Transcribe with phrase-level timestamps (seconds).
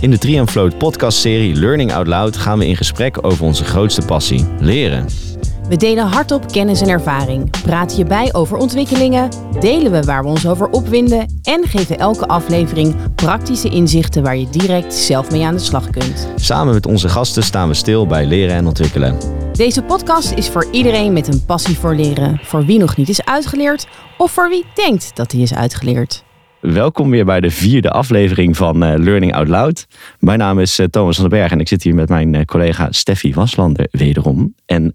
[0.00, 4.02] In de Trian Float podcastserie Learning Out Loud gaan we in gesprek over onze grootste
[4.02, 5.06] passie, leren.
[5.68, 10.28] We delen hardop kennis en ervaring, praten je bij over ontwikkelingen, delen we waar we
[10.28, 15.54] ons over opwinden en geven elke aflevering praktische inzichten waar je direct zelf mee aan
[15.54, 16.28] de slag kunt.
[16.36, 19.18] Samen met onze gasten staan we stil bij leren en ontwikkelen.
[19.52, 23.24] Deze podcast is voor iedereen met een passie voor leren, voor wie nog niet is
[23.24, 23.86] uitgeleerd
[24.18, 26.24] of voor wie denkt dat hij is uitgeleerd.
[26.60, 29.86] Welkom weer bij de vierde aflevering van uh, Learning Out Loud.
[30.18, 32.42] Mijn naam is uh, Thomas van den Berg en ik zit hier met mijn uh,
[32.42, 34.54] collega Steffi Waslander wederom.
[34.66, 34.92] En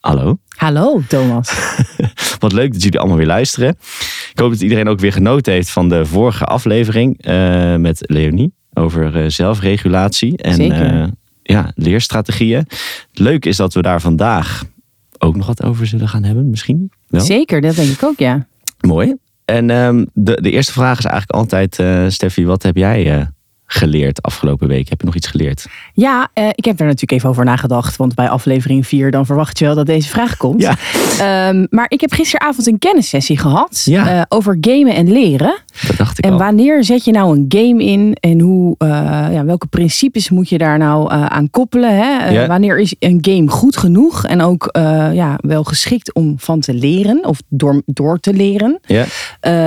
[0.00, 0.38] hallo.
[0.48, 1.52] Hallo Thomas.
[2.38, 3.68] Wat leuk dat jullie allemaal weer luisteren.
[4.32, 7.16] Ik hoop dat iedereen ook weer genoten heeft van de vorige aflevering
[7.80, 12.66] met Leonie over zelfregulatie en ja, leerstrategieën.
[13.12, 14.64] Leuk is dat we daar vandaag
[15.18, 16.90] ook nog wat over zullen gaan hebben, misschien.
[17.08, 17.20] Wel?
[17.20, 18.46] Zeker, dat denk ik ook, ja.
[18.80, 19.14] Mooi.
[19.44, 23.22] En um, de, de eerste vraag is eigenlijk altijd, uh, Steffi, wat heb jij uh,
[23.66, 24.88] geleerd afgelopen week?
[24.88, 25.66] Heb je nog iets geleerd?
[25.92, 27.96] Ja, uh, ik heb daar natuurlijk even over nagedacht.
[27.96, 30.62] Want bij aflevering 4 dan verwacht je wel dat deze vraag komt.
[30.62, 31.48] Ja.
[31.48, 34.26] Um, maar ik heb gisteravond een kennissessie gehad ja.
[34.28, 35.58] over gamen en leren.
[36.14, 36.38] Dat dacht ik en al.
[36.38, 38.88] wanneer zet je nou een game in en hoe, uh,
[39.32, 41.96] ja, welke principes moet je daar nou aan koppelen?
[41.96, 42.28] Hè?
[42.28, 42.46] Ja.
[42.46, 44.68] Wanneer is een game goed genoeg en ook
[45.12, 48.80] ja, wel geschikt om van te leren of door, door te leren?
[48.86, 49.04] Ja.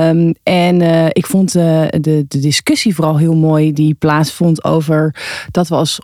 [0.10, 0.82] Um, en
[1.12, 5.16] ik vond de, de discussie vooral heel mooi die plaatsvond over
[5.52, 6.00] dat we als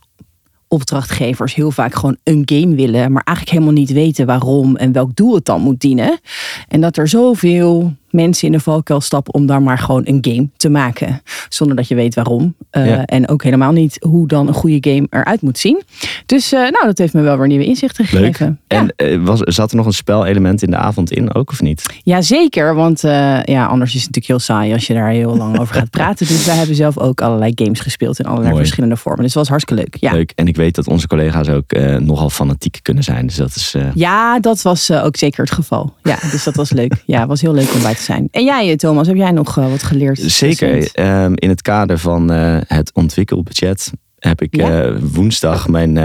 [0.68, 5.16] opdrachtgevers heel vaak gewoon een game willen, maar eigenlijk helemaal niet weten waarom en welk
[5.16, 6.20] doel het dan moet dienen.
[6.68, 10.50] En dat er zoveel mensen in de valkuil stappen om daar maar gewoon een game
[10.58, 11.22] te maken.
[11.50, 12.56] Zonder dat je weet waarom.
[12.72, 13.06] Uh, ja.
[13.06, 15.82] En ook helemaal niet hoe dan een goede game eruit moet zien.
[16.26, 18.60] Dus uh, nou, dat heeft me wel weer nieuwe inzichten gegeven.
[18.68, 18.88] Leuk.
[18.98, 21.86] En uh, was, zat er nog een spelelement in de avond in ook of niet?
[22.04, 23.02] Jazeker, want
[23.44, 26.28] ja, anders is het natuurlijk heel saai als je daar heel lang over gaat praten.
[26.28, 28.64] Dus wij hebben zelf ook allerlei games gespeeld in allerlei Mooi.
[28.64, 29.24] verschillende vormen.
[29.24, 29.98] Dus dat was hartstikke leuk.
[30.00, 30.12] Ja.
[30.12, 30.32] Leuk.
[30.36, 33.26] En ik weet dat onze collega's ook nogal fanatiek kunnen zijn.
[33.26, 33.76] Dus dat is...
[33.94, 35.94] Ja, dat was ook zeker het geval.
[36.04, 37.04] Ja, dus dat was leuk.
[37.06, 38.28] Ja, was heel leuk om bij te zijn.
[38.32, 40.20] En jij, Thomas, heb jij nog uh, wat geleerd?
[40.20, 40.90] Zeker.
[41.24, 44.86] Um, in het kader van uh, het ontwikkelbudget heb ik ja?
[44.86, 45.96] uh, woensdag mijn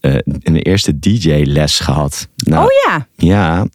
[0.00, 2.28] een eerste DJ-les gehad.
[2.36, 3.06] Nou, oh ja.
[3.16, 3.66] Ja.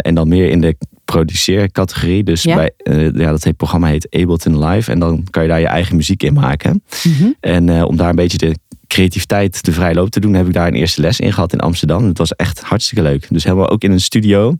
[0.00, 2.24] en dan meer in de produceercategorie.
[2.24, 2.54] Dus ja?
[2.54, 2.70] bij,
[3.14, 4.90] ja, dat heet, programma heet Ableton Live.
[4.90, 6.82] En dan kan je daar je eigen muziek in maken.
[7.04, 7.34] Mm -hmm.
[7.40, 8.54] En om daar een beetje de
[8.92, 11.60] creativiteit de vrije loop te doen, heb ik daar een eerste les in gehad in
[11.60, 12.04] Amsterdam.
[12.04, 13.26] Het was echt hartstikke leuk.
[13.30, 14.56] Dus helemaal ook in een studio.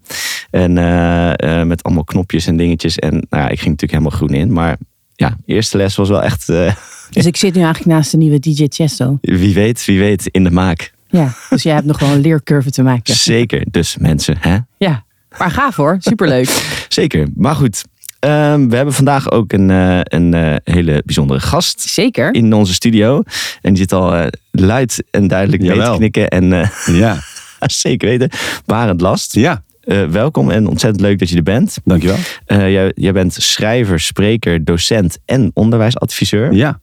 [0.50, 2.98] En uh, uh, met allemaal knopjes en dingetjes.
[2.98, 4.52] En nou ja, ik ging natuurlijk helemaal groen in.
[4.52, 4.76] Maar
[5.14, 6.48] ja, eerste les was wel echt.
[6.48, 6.74] Uh,
[7.10, 9.18] dus ik zit nu eigenlijk naast de nieuwe DJ Chesto.
[9.20, 10.92] Wie weet, wie weet, in de maak.
[11.08, 13.14] Ja, dus jij hebt nog wel een leercurve te maken.
[13.14, 14.58] Zeker, dus mensen, hè?
[14.76, 15.04] Ja,
[15.38, 16.48] maar gaaf hoor, superleuk.
[16.88, 17.84] Zeker, maar goed.
[18.24, 21.80] Um, we hebben vandaag ook een, uh, een uh, hele bijzondere gast.
[21.80, 22.34] Zeker.
[22.34, 23.22] In onze studio.
[23.60, 26.28] En die zit al uh, luid en duidelijk mee te knikken.
[26.28, 27.18] En ja.
[27.66, 28.30] zeker weten.
[28.66, 29.34] Barend Last.
[29.34, 29.62] Ja.
[30.10, 31.76] welkom en ontzettend leuk dat je er bent.
[31.84, 32.16] Dankjewel.
[32.46, 36.52] Jij, jij bent schrijver, spreker, docent en onderwijsadviseur.
[36.52, 36.80] Ja.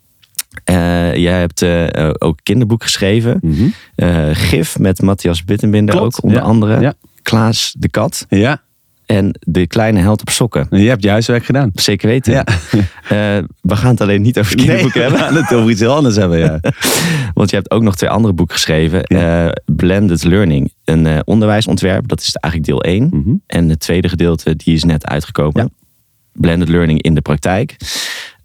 [1.14, 1.64] jij hebt
[2.22, 3.40] ook een kinderboek geschreven.
[3.42, 3.62] Mhm.
[3.62, 4.36] Mm -hmm.
[4.36, 6.16] Gif met Matthias Bittenbinder Klopt.
[6.16, 6.46] ook onder ja.
[6.46, 6.80] andere.
[6.80, 6.94] Ja.
[7.22, 8.26] Klaas de Kat.
[8.30, 8.62] Ja.
[9.16, 10.68] En de kleine held op sokken.
[10.70, 11.72] Je hebt je huiswerk gedaan.
[11.74, 12.34] Zeker weten.
[12.34, 12.46] Ja.
[12.48, 12.78] Uh,
[13.72, 15.22] we gaan het alleen niet over het kinderboek nee, hebben.
[15.22, 16.60] We gaan het over iets heel anders hebben, ja.
[17.34, 19.02] Want je hebt ook nog twee andere boeken geschreven.
[19.04, 19.46] Ja.
[19.46, 20.74] Uh, Blended Learning.
[20.86, 22.08] Een uh, onderwijsontwerp.
[22.08, 23.04] Dat is eigenlijk deel 1.
[23.04, 23.42] Mm -hmm.
[23.48, 25.62] En het tweede gedeelte, die is net uitgekomen.
[25.62, 25.88] Ja.
[26.34, 27.76] Blended Learning in de praktijk.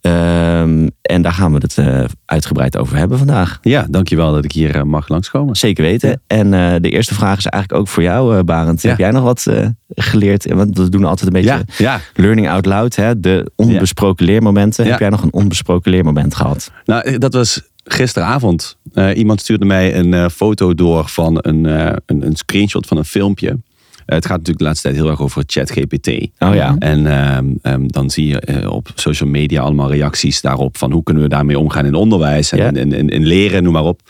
[0.07, 3.59] Um, en daar gaan we het uh, uitgebreid over hebben vandaag.
[3.63, 5.57] Ja, dankjewel dat ik hier uh, mag langskomen.
[5.57, 6.09] Zeker weten.
[6.09, 6.17] Ja.
[6.27, 8.83] En uh, de eerste vraag is eigenlijk ook voor jou, Barend.
[8.83, 8.89] Ja.
[8.89, 9.47] Heb jij nog wat
[9.95, 10.53] geleerd?
[10.53, 12.01] Want we doen altijd een beetje ja.
[12.15, 12.97] learning out loud.
[12.97, 13.21] Hè?
[13.21, 14.87] De onbesproken leermomenten.
[14.87, 16.71] Heb jij nog een onbesproken leermoment gehad?
[16.85, 18.77] Nou, dat was gisteravond.
[19.15, 23.59] iemand stuurde mij een foto door van een, een, een screenshot van een filmpje.
[24.07, 26.09] Uh, het gaat natuurlijk de laatste tijd heel erg over ChatGPT.
[26.39, 26.77] Oh ja.
[26.79, 31.03] En um, um, dan zie je uh, op social media allemaal reacties daarop van hoe
[31.03, 32.73] kunnen we daarmee omgaan in onderwijs en, Ja.
[32.81, 34.01] in, in, in leren, noem maar op.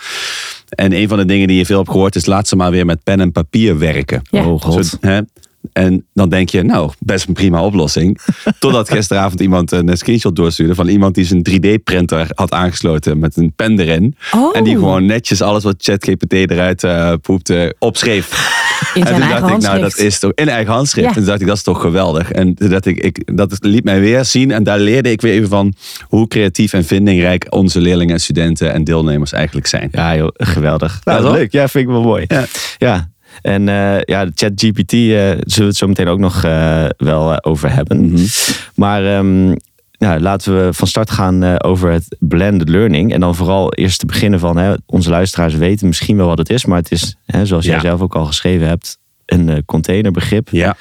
[0.68, 2.86] En een van de dingen die je veel hebt gehoord is laat ze maar weer
[2.86, 4.22] met pen en papier werken.
[4.30, 4.46] Ja.
[4.46, 4.86] Oh god.
[4.86, 5.20] Zo, hè?
[5.72, 8.18] En dan denk je, nou, best een prima oplossing.
[8.58, 13.52] Totdat gisteravond iemand een screenshot doorstuurde van iemand die zijn 3D-printer had aangesloten met een
[13.56, 14.16] pen erin.
[14.32, 14.56] Oh.
[14.56, 18.62] En die gewoon netjes alles wat ChatGPT eruit uh, poepte opschreef.
[18.94, 21.08] In en toen eigen dacht ik, nou, dat is toch in eigen handschrift.
[21.08, 21.14] Ja.
[21.14, 22.32] En toen dacht ik, dat is toch geweldig.
[22.32, 24.50] En toen dacht ik, ik, dat liet mij weer zien.
[24.50, 25.74] En daar leerde ik weer even van
[26.08, 29.88] hoe creatief en vindingrijk onze leerlingen, studenten en deelnemers eigenlijk zijn.
[29.92, 31.00] Ja, joh, geweldig.
[31.04, 31.34] Ja, Nou, toch?
[31.34, 31.52] leuk.
[31.52, 32.24] Ja, vind ik wel mooi.
[32.28, 32.44] Ja.
[32.78, 33.12] ja.
[33.44, 37.44] En uh, ja, de ChatGPT uh, zullen we het zo meteen ook nog uh, wel
[37.44, 38.10] over hebben.
[38.10, 38.24] Mhm.
[38.74, 39.56] Maar um,
[39.90, 43.12] ja, laten we van start gaan over het blended learning.
[43.12, 46.50] En dan vooral eerst te beginnen van hè, onze luisteraars weten misschien wel wat het
[46.50, 48.98] is, maar het is, hè, zoals jij zelf ook al geschreven hebt,
[49.34, 50.48] een uh, containerbegrip.
[50.50, 50.76] Ja.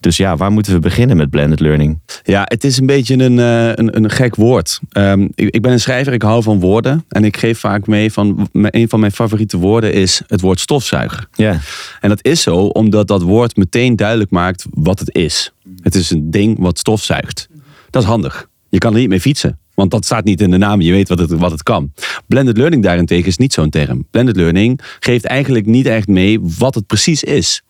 [0.00, 1.98] Dus ja, waar moeten we beginnen met blended learning?
[2.22, 4.80] Ja, het is een beetje een, uh, een, een gek woord.
[4.92, 7.04] Um, ik, ik, ben een schrijver, ik hou van woorden.
[7.08, 11.28] En ik geef vaak mee van, een van mijn favoriete woorden is het woord stofzuiger.
[11.34, 11.60] Ja.
[12.00, 15.52] En dat is zo omdat dat woord meteen duidelijk maakt wat het is.
[15.82, 17.48] Het is een ding wat stofzuigt.
[17.90, 18.48] Dat is handig.
[18.68, 19.58] Je kan er niet mee fietsen.
[19.78, 21.92] Want dat staat niet in de naam, je weet wat het, wat het kan.
[22.26, 24.06] Blended learning daarentegen is niet zo'n term.
[24.10, 27.62] Blended learning geeft eigenlijk niet echt mee wat het precies is.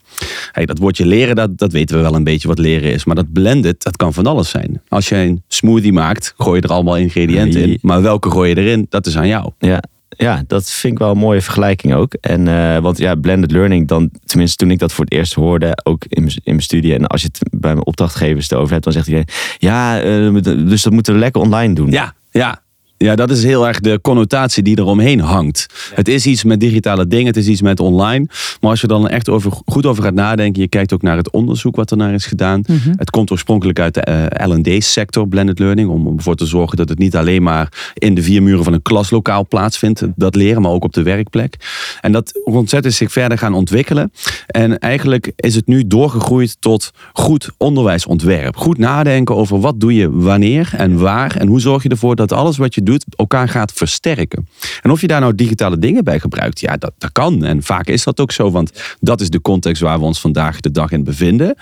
[0.52, 3.04] Hey, dat woordje leren, dat, dat weten we wel een beetje wat leren is.
[3.04, 4.82] Maar dat blended, dat kan van alles zijn.
[4.88, 7.78] Als je een smoothie maakt, gooi je er allemaal ingrediënten in.
[7.82, 9.50] Maar welke gooi je erin, dat is aan jou.
[9.58, 12.14] Ja, ja, dat vind ik wel een mooie vergelijking ook.
[12.14, 15.78] En, uh, want ja, blended learning, dan, tenminste toen ik dat voor het eerst hoorde,
[15.82, 16.94] ook in, in mijn studie.
[16.94, 19.26] En als je het bij mijn opdrachtgevers erover hebt, dan zegt hij,
[19.58, 21.90] ja, uh, dus dat moeten we lekker online doen.
[21.90, 22.62] Ja, ja.
[22.98, 25.66] Ja, dat is heel erg de connotatie die eromheen hangt.
[25.94, 28.26] Het is iets met digitale dingen, het is iets met online.
[28.60, 31.30] Maar als je dan echt over, goed over gaat nadenken, je kijkt ook naar het
[31.30, 32.62] onderzoek wat er naar is gedaan.
[32.66, 32.92] Mhm.
[32.96, 36.98] Het komt oorspronkelijk uit de uh, L&D-sector, blended learning, om ervoor te zorgen dat het
[36.98, 40.84] niet alleen maar in de vier muren van een klaslokaal plaatsvindt, dat leren, maar ook
[40.84, 41.56] op de werkplek.
[42.00, 44.12] En dat ontzettend zich verder gaan ontwikkelen.
[44.46, 48.56] En eigenlijk is het nu doorgegroeid tot goed onderwijsontwerp.
[48.56, 52.32] Goed nadenken over wat doe je wanneer en waar en hoe zorg je ervoor dat
[52.32, 54.48] alles wat je doet, elkaar gaat versterken.
[54.82, 57.44] En of je daar nou digitale dingen bij gebruikt, ja, dat, dat kan.
[57.44, 60.60] En vaak is dat ook zo, want dat is de context waar we ons vandaag
[60.60, 61.54] de dag in bevinden.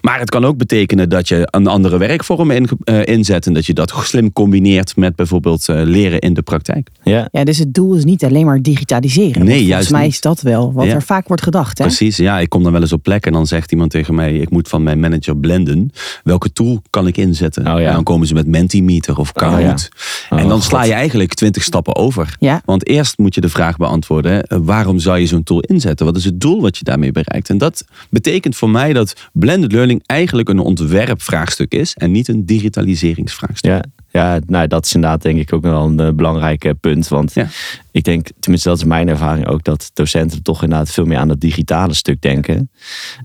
[0.00, 3.66] Maar het kan ook betekenen dat je een andere werkvorm in, uh, inzet en dat
[3.66, 6.88] je dat slim combineert met bijvoorbeeld uh, leren in de praktijk.
[7.02, 7.28] Ja.
[7.32, 9.44] ja, dus het doel is niet alleen maar digitaliseren.
[9.44, 10.12] Nee, juist Volgens mij niet.
[10.12, 10.94] is dat wel wat Ja.
[10.94, 11.78] er vaak wordt gedacht.
[11.78, 11.84] Hè?
[11.84, 12.38] Precies, ja.
[12.38, 14.68] Ik kom dan wel eens op plek en dan zegt iemand tegen mij: Ik moet
[14.68, 15.90] van mijn manager blenden.
[16.24, 17.66] Welke tool kan ik inzetten?
[17.72, 17.86] Oh ja.
[17.86, 19.60] En dan komen ze met Mentimeter of Kahoot.
[19.60, 20.36] ja.
[20.36, 20.62] Oh, en dan.
[20.72, 22.36] Sla je eigenlijk twintig stappen over.
[22.38, 22.62] Ja.
[22.64, 26.06] Want eerst moet je de vraag beantwoorden: eh, waarom zou je zo'n tool inzetten?
[26.06, 27.48] Wat is het doel wat je daarmee bereikt?
[27.50, 32.46] En dat betekent voor mij dat blended learning eigenlijk een ontwerpvraagstuk is en niet een
[32.46, 33.70] digitaliseringsvraagstuk.
[33.70, 37.08] Ja, ja nou, dat is inderdaad denk ik ook wel een eh, belangrijk eh, punt.
[37.08, 37.46] Want Ja.
[37.90, 41.28] ik denk, tenminste dat is mijn ervaring ook, dat docenten toch inderdaad veel meer aan
[41.28, 42.70] het digitale stuk denken.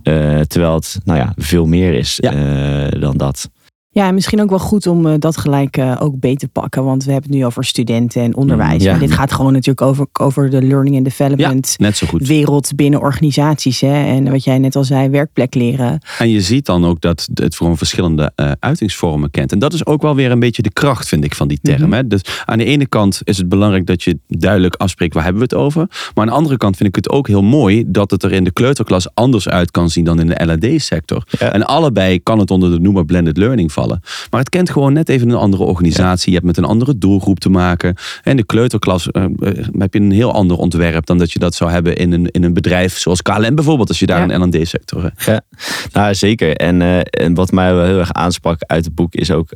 [0.03, 2.31] Eh, terwijl het nou ja, veel meer is Ja.
[2.33, 3.49] eh, dan dat.
[3.97, 6.83] Ja, en misschien ook wel goed om eh, dat gelijk eh, ook beter te pakken.
[6.83, 8.77] Want we hebben het nu over studenten en onderwijs.
[8.77, 8.91] Mm, ja.
[8.91, 12.27] Maar dit gaat gewoon natuurlijk over, over de learning and development Net zo goed.
[12.27, 13.81] wereld binnen organisaties.
[13.81, 14.05] Hè?
[14.05, 15.99] En wat jij net al zei, werkplek leren.
[16.17, 19.51] En je ziet dan ook dat het voor verschillende eh, uitingsvormen kent.
[19.51, 21.81] En dat is ook wel weer een beetje de kracht, vind ik, van die term.
[21.81, 21.91] Mhm.
[21.91, 22.07] hè.
[22.07, 25.55] Dus aan de ene kant is het belangrijk dat je duidelijk afspreekt waar hebben we
[25.55, 25.87] het over.
[25.89, 28.43] Maar aan de andere kant vind ik het ook heel mooi dat het er in
[28.43, 31.23] de kleuterklas anders uit kan zien dan in de L&D-sector.
[31.39, 31.51] Ja.
[31.53, 33.86] En allebei kan het onder de noemer blended learning vallen.
[34.29, 36.29] Maar het kent gewoon net even een andere organisatie.
[36.29, 37.95] Je hebt met een andere doelgroep te maken.
[38.23, 39.25] En de kleuterklas eh,
[39.77, 42.43] heb je een heel ander ontwerp dan dat je dat zou hebben in een, in
[42.43, 44.33] een bedrijf zoals KLM bijvoorbeeld, als je daar Ja.
[44.35, 45.23] een L&D-sector hebt.
[45.23, 45.41] Ja,
[45.91, 46.55] nou zeker.
[46.55, 49.49] En, eh, en wat mij wel heel erg aansprak uit het boek is ook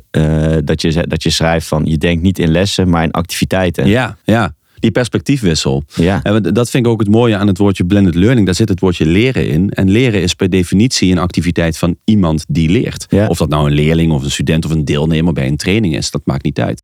[0.64, 3.86] dat, je, dat je schrijft van je denkt niet in lessen, maar in activiteiten.
[3.86, 4.54] Ja, ja.
[4.82, 5.82] Die perspectiefwissel.
[5.94, 6.22] Ja.
[6.22, 8.46] En dat vind ik ook het mooie aan het woordje blended learning.
[8.46, 9.70] Daar zit het woordje leren in.
[9.70, 13.06] En leren is per definitie een activiteit van iemand die leert.
[13.08, 13.26] Ja.
[13.26, 16.10] Of dat nou een leerling of een student of een deelnemer bij een training is.
[16.10, 16.82] Dat maakt niet uit.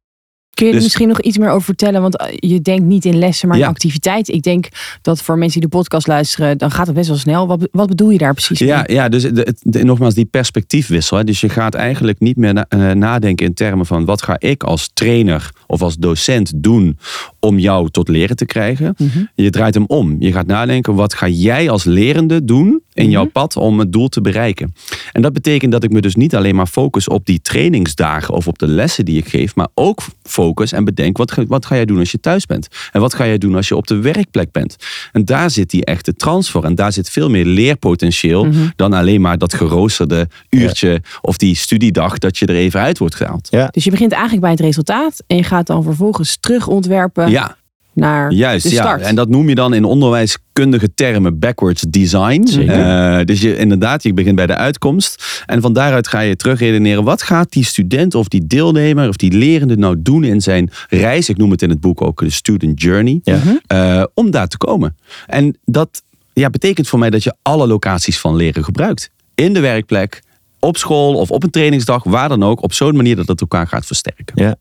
[0.59, 2.01] Kun je er Dus- misschien nog iets meer over vertellen?
[2.03, 3.69] Want eh, je denkt niet in lessen, maar in Ja.
[3.69, 4.29] activiteit.
[4.29, 4.69] Ik denk
[5.03, 7.47] dat voor mensen die de podcast luisteren, dan gaat het best wel snel.
[7.47, 8.97] Wat, wat bedoel je daar precies Ja, mee?
[8.97, 11.17] ja dus de, het- de- nogmaals die perspectiefwissel.
[11.17, 11.25] Hè.
[11.25, 14.63] Dus je gaat eigenlijk niet meer na- eh, nadenken in termen van wat ga ik
[14.63, 16.99] als trainer of als docent doen
[17.41, 18.95] om jou tot leren te krijgen.
[18.99, 19.19] Mhm.
[19.35, 20.17] Je draait hem om.
[20.19, 24.09] Je gaat nadenken wat ga jij als lerende doen in jouw pad om het doel
[24.09, 24.75] te bereiken.
[25.13, 28.47] En dat betekent dat ik me dus niet alleen maar focus op die trainingsdagen of
[28.47, 31.75] op de lessen die ik geef, maar ook focus en bedenk wat, ga- wat ga
[31.75, 32.69] jij doen als je thuis bent?
[32.93, 34.77] En wat ga jij doen als je op de werkplek bent?
[35.13, 39.39] En daar zit die echte transfer en daar zit veel meer leerpotentieel dan alleen maar
[39.39, 43.49] dat geroosterde uurtje of die studiedag dat je er even uit wordt gehaald.
[43.51, 43.69] Ja.
[43.71, 47.57] Dus je begint eigenlijk bij het resultaat en je gaat dan vervolgens terug ontwerpen Ja,
[47.99, 48.83] naar Juist, de ja.
[48.83, 49.01] start.
[49.01, 52.43] En dat noem je dan in onderwijskundige termen backwards design.
[52.69, 55.43] Eh, dus je, inderdaad, je begint bij de uitkomst.
[55.47, 57.05] En van daaruit ga je terugredeneren.
[57.05, 61.29] Wat gaat die student of die deelnemer of die lerende nou doen in zijn reis?
[61.29, 63.21] Ik noem het in het boek ook de student journey.
[63.23, 63.41] Ja.
[63.67, 64.97] eh, om daar te komen.
[65.27, 66.03] En dat
[66.33, 69.11] ja, betekent voor mij dat je alle locaties van leren gebruikt.
[69.35, 70.23] In de werkplek,
[70.59, 72.63] op school of op een trainingsdag, waar dan ook.
[72.63, 74.45] Op zo'n manier dat het elkaar gaat versterken.
[74.45, 74.57] Ja.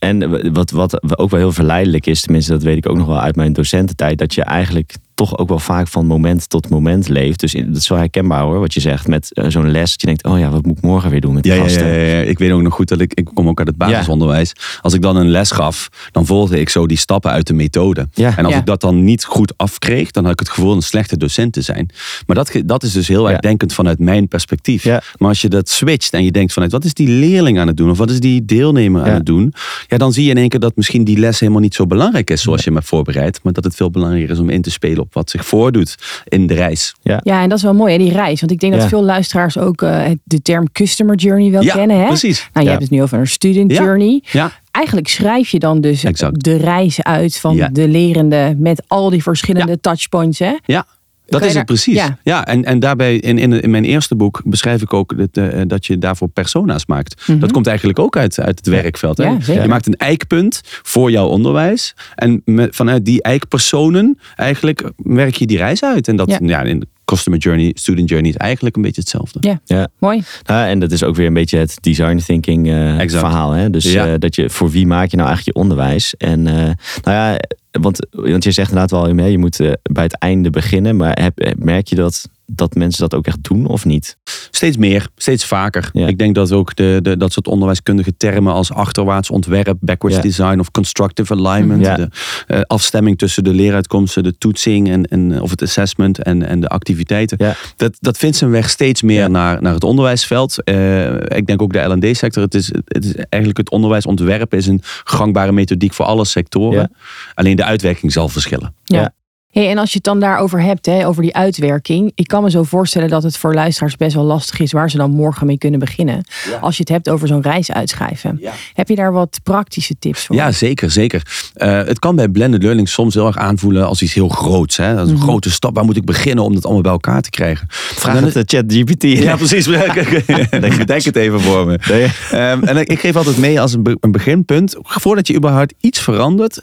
[0.00, 3.20] En wat, wat ook wel heel verleidelijk is, tenminste dat weet ik ook nog wel
[3.20, 4.94] uit mijn docententijd, dat je eigenlijk
[5.26, 7.40] toch ook wel vaak van moment tot moment leeft.
[7.40, 9.08] Dus dat is wel herkenbaar hoor, wat je zegt.
[9.08, 11.34] Met uh, zo'n les, dat je denkt, oh ja, wat moet ik morgen weer doen
[11.34, 11.86] met die ja, gasten?
[11.86, 13.76] Ja, ja, ja, ik weet ook nog goed dat ik, ik kom ook uit het
[13.76, 14.52] basisonderwijs.
[14.80, 18.08] Als ik dan een les gaf, dan volgde ik zo die stappen uit de methode.
[18.12, 18.36] Ja.
[18.36, 18.60] En als Ja.
[18.60, 21.60] ik dat dan niet goed afkreeg, dan had ik het gevoel een slechte docent te
[21.60, 21.90] zijn.
[22.26, 23.40] Maar dat, dat is dus heel erg Ja.
[23.40, 24.84] denkend vanuit mijn perspectief.
[24.84, 25.02] Ja.
[25.16, 27.76] Maar als je dat switcht en je denkt vanuit wat is die leerling aan het
[27.76, 29.54] doen of wat is die deelnemer aan het doen,
[29.88, 32.30] ja, dan zie je in één keer dat misschien die les helemaal niet zo belangrijk
[32.30, 34.70] is zoals je hem hebt voorbereid, maar dat het veel belangrijker is om in te
[34.70, 35.94] spelen op wat zich voordoet
[36.28, 36.94] in de reis.
[37.02, 38.40] Ja, en dat is wel mooi, hè, die reis.
[38.40, 38.88] Want ik denk dat Ja.
[38.88, 41.98] veel luisteraars ook eh, de term customer journey wel Ja, kennen.
[42.00, 42.06] Hè?
[42.06, 42.38] precies.
[42.40, 42.70] Nou, je Ja.
[42.70, 43.82] hebt het nu over een student Ja.
[43.82, 44.22] journey.
[44.32, 46.44] Ja, Eigenlijk schrijf je dan dus Exact.
[46.44, 47.68] de reis uit van Ja.
[47.72, 50.38] de lerende met al die verschillende touchpoints.
[50.38, 50.56] Hè?
[50.64, 50.86] Ja,
[51.30, 51.94] dat is daar- het precies.
[51.94, 52.18] ja.
[52.22, 55.60] Ja, en, en daarbij in, in, in mijn eerste boek beschrijf ik ook dat, eh,
[55.66, 57.22] dat je daarvoor persona's maakt.
[57.38, 59.18] Dat komt eigenlijk ook uit, uit het werkveld.
[59.18, 59.30] Hè?
[59.30, 59.52] Mhm.
[59.52, 59.62] Ja.
[59.62, 61.94] Je maakt een eikpunt voor jouw onderwijs.
[62.14, 66.08] En met, vanuit die eikpersonen eigenlijk werk je die reis uit.
[66.08, 66.38] En dat Ja.
[66.42, 66.62] ja.
[66.62, 69.38] in de customer journey, student journey is eigenlijk een beetje hetzelfde.
[69.40, 69.88] Ja, Ja.
[69.98, 70.22] mooi.
[70.46, 73.24] Nou, en dat is ook weer een beetje het design thinking eh, Exact.
[73.26, 73.50] verhaal.
[73.50, 73.70] Hè?
[73.70, 74.06] Dus Ja.
[74.06, 76.14] eh, dat je, voor wie maak je nou eigenlijk je onderwijs?
[76.16, 77.36] En eh, nou ja,
[77.70, 80.96] want, want je zegt inderdaad wel, je moet eh, bij het einde beginnen.
[80.96, 84.16] Maar heb, merk je dat, dat mensen dat ook echt doen of niet?
[84.50, 85.90] Steeds meer, steeds vaker.
[85.92, 86.06] Ja.
[86.06, 90.22] Ik denk dat ook de, de, dat soort onderwijskundige termen als achterwaarts ontwerp, backwards Ja.
[90.22, 91.96] design of constructive alignment, Ja.
[91.96, 92.08] de
[92.46, 96.68] eh, afstemming tussen de leeruitkomsten, de toetsing en, en, of het assessment en, en de
[96.68, 97.36] activiteiten.
[97.40, 97.54] Ja.
[97.76, 99.28] Dat, dat vindt zijn weg steeds meer Ja.
[99.28, 100.62] naar, naar het onderwijsveld.
[100.64, 102.42] Eh, ik denk ook de L&D-sector.
[102.42, 106.78] Het is, het is eigenlijk het onderwijsontwerp is een gangbare methodiek voor alle sectoren.
[106.80, 106.88] Ja.
[107.34, 108.74] Alleen de uitwerking zal verschillen.
[108.84, 109.12] Ja.
[109.50, 112.12] Hey, en als je het dan daarover hebt, hè, over die uitwerking.
[112.14, 114.96] Ik kan me zo voorstellen dat het voor luisteraars best wel lastig is waar ze
[114.96, 116.24] dan morgen mee kunnen beginnen.
[116.60, 118.38] Als je het hebt over zo'n reis uitschrijven.
[118.40, 118.52] Ja.
[118.74, 120.36] Heb je daar wat praktische tips voor?
[120.36, 121.22] Ja, zeker, zeker.
[121.54, 124.76] Eh, het kan bij blended learning soms heel erg aanvoelen als iets heel groots.
[124.76, 124.94] Hè?
[124.94, 125.24] Dat is een Mhm.
[125.26, 125.74] grote stap.
[125.74, 127.66] Waar moet ik beginnen om dat allemaal bij elkaar te krijgen?
[127.70, 129.02] Vraag Dan het de chat GPT.
[129.28, 129.64] Ja, precies.
[130.60, 131.78] Denk, denk het even voor me.
[131.88, 132.08] Nee.
[132.30, 134.74] Ehm, en ik geef altijd mee als een, be- een beginpunt.
[134.82, 136.62] Voordat je überhaupt iets verandert,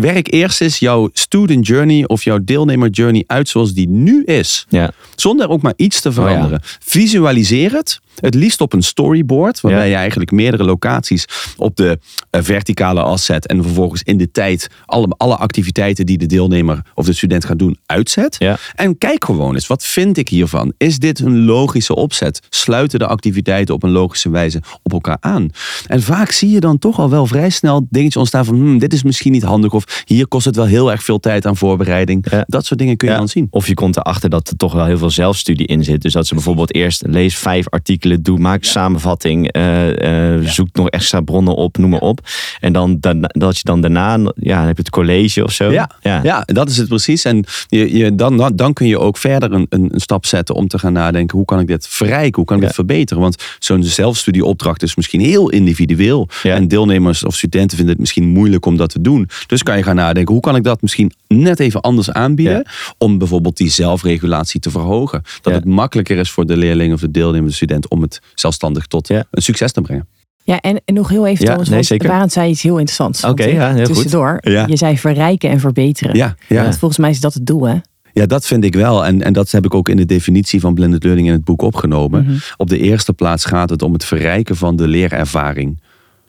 [0.00, 4.66] werk eerst eens jouw student journey of jouw deelnemer journey uit zoals die nu is.
[4.68, 4.90] Ja.
[5.14, 6.20] Zonder ook maar iets te Oh ja.
[6.20, 6.60] veranderen.
[6.80, 8.00] Visualiseer het.
[8.20, 9.60] Het liefst op een storyboard.
[9.60, 11.24] Waarbij je eigenlijk meerdere locaties
[11.56, 11.98] op de
[12.30, 13.46] eh, verticale as zet.
[13.46, 17.58] En vervolgens in de tijd alle, alle activiteiten die de deelnemer of de student gaat
[17.58, 18.36] doen uitzet.
[18.38, 18.56] Ja.
[18.74, 20.72] En kijk gewoon eens, wat vind ik hiervan?
[20.76, 22.40] Is dit een logische opzet?
[22.50, 25.48] Sluiten de activiteiten op een logische wijze op elkaar aan?
[25.86, 28.54] En vaak zie je dan toch al wel vrij snel dingetjes ontstaan van...
[28.54, 31.46] Hmm, dit is misschien niet handig of hier kost het wel heel erg veel tijd
[31.46, 32.26] aan voorbereiding.
[32.30, 32.44] Ja.
[32.46, 33.18] Dat soort dingen kun je Ja.
[33.18, 33.46] dan zien.
[33.50, 36.02] Of je komt erachter dat er toch wel heel veel zelfstudie in zit.
[36.02, 40.88] Dus dat ze bijvoorbeeld eerst lees vijf artikelen, doe, maak samenvatting, eh, eh, zoek nog
[40.88, 42.20] extra bronnen op, noem maar op.
[42.60, 45.70] En dan, dan dat je dan daarna, ja, dan heb je het college of zo.
[45.70, 46.42] Ja, ja.
[46.46, 47.24] dat is het precies.
[47.24, 50.68] En je, je, dan, dan, kun je ook verder een, een, een stap zetten om
[50.68, 51.36] te gaan nadenken...
[51.36, 53.22] hoe kan ik dit verrijken, hoe kan ik dit verbeteren?
[53.22, 56.28] Want zo'n zelfstudieopdracht is misschien heel individueel.
[56.42, 59.28] En deelnemers of studenten vinden het misschien moeilijk om dat te doen.
[59.46, 62.66] Dus kan je gaan nadenken, hoe kan ik dat misschien net even anders aanbieden...
[62.98, 65.22] om bijvoorbeeld die zelfregulatie te verhogen.
[65.42, 67.88] Dat het makkelijker is voor de leerling of de deelnemende student...
[67.96, 69.24] om het zelfstandig tot Ja.
[69.30, 70.08] een succes te brengen.
[70.42, 72.08] Ja, en, en nog heel even Ja, trouwens, nee, zeker.
[72.08, 73.24] Barend zei iets heel interessants.
[73.24, 73.94] Oké, eh, ja, heel goed.
[73.94, 74.66] Tussendoor, Ja.
[74.66, 76.16] je zei verrijken en verbeteren.
[76.16, 76.62] Ja, ja.
[76.62, 77.76] Want volgens mij is dat het doel, hè?
[78.12, 79.04] Ja, dat vind ik wel.
[79.06, 81.62] En, en dat heb ik ook in de definitie van blended learning in het boek
[81.62, 82.24] opgenomen.
[82.24, 82.36] Mhm.
[82.56, 85.80] Op de eerste plaats gaat het om het verrijken van de leerervaring.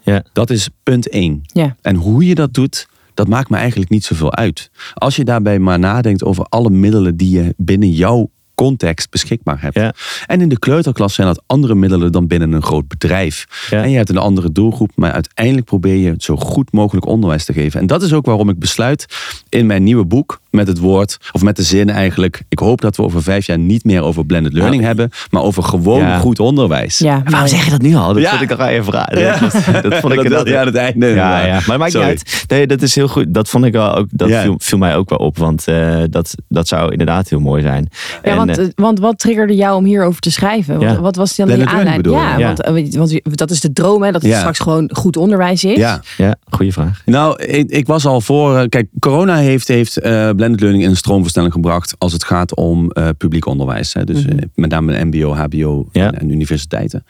[0.02, 0.24] Ja.
[0.34, 1.42] Dat is punt één.
[1.44, 1.76] Ja.
[1.82, 4.70] En hoe je dat doet, dat maakt me eigenlijk niet zoveel uit.
[4.94, 9.76] Als je daarbij maar nadenkt over alle middelen die je binnen jouw context beschikbaar hebt.
[9.76, 9.94] Ja.
[10.26, 13.68] En in de kleuterklas zijn dat andere middelen dan binnen een groot bedrijf.
[13.70, 13.84] Ja.
[13.84, 17.54] En je hebt een andere doelgroep, maar uiteindelijk probeer je zo goed mogelijk onderwijs te
[17.54, 17.80] geven.
[17.80, 19.06] En dat is ook waarom ik besluit
[19.50, 22.96] in mijn nieuwe boek met het woord, of met de zin eigenlijk, ik hoop dat
[22.96, 26.18] we over vijf jaar niet meer over blended learning hebben, maar over gewoon Ja.
[26.18, 26.98] goed onderwijs.
[26.98, 28.14] Ja, Waarom zeg je dat nu al?
[28.14, 28.30] Dat Ja.
[28.30, 29.20] vond ik nog wel even vragen.
[29.20, 29.38] Ja.
[29.40, 29.52] Dat,
[29.84, 31.06] dat vond ik Dat je aan het einde.
[31.08, 32.08] Ja, ja, maar maakt Sorry.
[32.10, 32.46] niet uit.
[32.48, 33.26] Nee, dat is heel goed.
[33.34, 34.08] Dat vond ik wel ook.
[34.12, 34.42] Dat Ja.
[34.42, 35.38] viel, viel mij ook wel op.
[35.38, 37.88] Want eh, dat, dat zou inderdaad heel mooi zijn.
[38.24, 40.74] Ja, En, want, eh, eh, want wat triggerde jou om hierover te schrijven?
[40.74, 41.00] Wat, Ja.
[41.02, 42.04] wat was dan Blended die learning aanleiding?
[42.04, 42.72] bedoel Ja, je?
[42.72, 42.92] Ja.
[42.98, 44.38] Want, want dat is de droom, hè, dat het Ja.
[44.38, 45.78] straks gewoon goed onderwijs is.
[45.78, 46.02] Ja.
[46.18, 47.02] ja, goede vraag.
[47.06, 48.70] Nou, ik, ik was al voor.
[48.70, 52.92] Kijk, corona heeft, heeft eh, blended learning in een stroomversnelling gebracht als het gaat om
[52.92, 53.94] eh, publiek onderwijs.
[53.94, 54.04] Hè.
[54.04, 54.38] Dus Mhm.
[54.38, 56.06] eh, met name MBO, HBO Ja.
[56.12, 57.06] en, en universiteiten.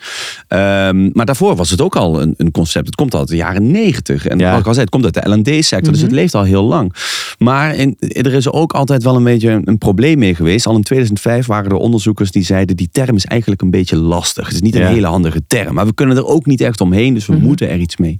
[0.47, 2.85] Ehm, maar daarvoor was het ook al een, een concept.
[2.85, 4.27] Het komt al uit de jaren negentig.
[4.27, 4.49] En Ja.
[4.51, 5.91] wat ik al zei, het komt uit de LD-sector.
[5.91, 6.09] Dus Mhm.
[6.09, 6.93] het leeft al heel lang.
[7.37, 10.67] Maar in, er is ook altijd wel een beetje een, een probleem mee geweest.
[10.67, 14.45] Al in 2005 waren er onderzoekers die zeiden: die term is eigenlijk een beetje lastig.
[14.45, 14.87] Het is niet een Ja.
[14.87, 15.73] hele handige term.
[15.73, 17.13] Maar we kunnen er ook niet echt omheen.
[17.13, 17.43] Dus we Mhm.
[17.43, 18.19] moeten er iets mee.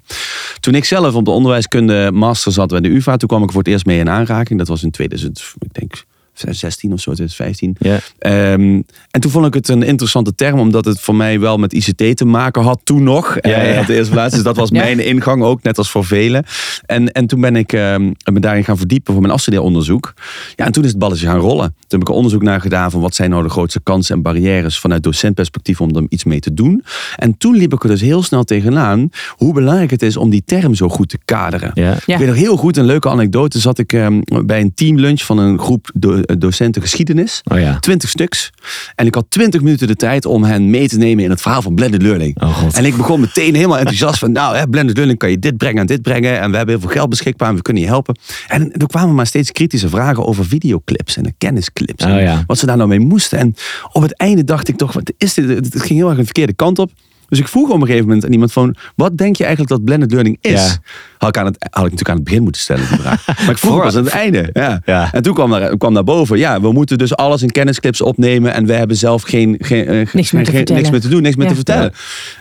[0.60, 3.60] Toen ik zelf op de onderwijskunde master zat bij de UvA, toen kwam ik voor
[3.60, 4.60] het eerst mee in aanraking.
[4.60, 6.06] Dat was in 2000, ik denk
[6.50, 7.76] 16 of zo, 2015.
[7.80, 8.00] Ja.
[8.20, 11.74] Ehm, en toen vond ik het een interessante term, omdat het voor mij wel met
[11.74, 13.38] ICT te maken had toen nog.
[13.42, 13.58] Ja, ja.
[13.74, 14.34] Eh, op de eerste plaats.
[14.34, 14.84] Dus dat was Ja.
[14.84, 16.44] mijn ingang ook, net als voor velen.
[16.86, 20.14] En, en toen ben ik ehm, me daarin gaan verdiepen voor mijn afstudeeronderzoek.
[20.56, 21.66] Ja, en toen is het balletje gaan rollen.
[21.68, 24.22] Toen heb ik er onderzoek naar gedaan van wat zijn nou de grootste kansen en
[24.22, 26.84] barrières vanuit docentperspectief om er iets mee te doen.
[27.16, 30.44] En toen liep ik er dus heel snel tegenaan hoe belangrijk het is om die
[30.46, 31.72] term zo goed te kaderen.
[31.74, 31.84] Ja.
[32.06, 32.14] Ja.
[32.14, 33.60] Ik weet nog heel goed, een leuke anekdote.
[33.60, 37.42] Zat ik ehm, bij een teamlunch van een groep do- docenten geschiedenis.
[37.52, 37.80] Oh ja.
[37.80, 38.50] 20 stuks.
[38.96, 41.62] En ik had 20 minuten de tijd om hen mee te nemen in het verhaal
[41.62, 42.42] van blended learning.
[42.42, 42.74] Oh god.
[42.74, 45.82] En ik begon meteen helemaal enthousiast van, nou, hè, blended learning kan je dit brengen
[45.82, 46.40] en dit brengen.
[46.40, 48.20] En we hebben heel veel geld beschikbaar en we kunnen je helpen.
[48.48, 52.04] En er kwamen maar steeds kritische vragen over videoclips en de kennisclips.
[52.06, 52.44] Oh en.
[52.48, 53.40] Wat ze daar nou mee moesten.
[53.40, 53.56] En
[53.92, 55.50] op het einde dacht ik toch, wat is dit?
[55.50, 56.92] Het ging heel erg een verkeerde kant op.
[57.30, 59.84] Dus ik vroeg op een gegeven moment aan iemand van, wat denk je eigenlijk dat
[59.84, 60.52] blended learning is?
[60.52, 60.78] Ja.
[61.18, 63.26] Had, ik aan het, had ik natuurlijk aan het begin moeten stellen, die vraag.
[63.42, 64.50] Maar ik vroeg pas aan het einde.
[64.54, 64.82] Ja.
[64.86, 65.14] Ja.
[65.14, 68.54] En toen kwam daar, kwam daar boven, ja, we moeten dus alles in kennisclips opnemen
[68.54, 70.82] en we hebben zelf geen, geen, eh, Niks meer te geen- vertellen.
[70.82, 71.50] niks meer te doen, niks meer Ja.
[71.52, 71.92] te vertellen.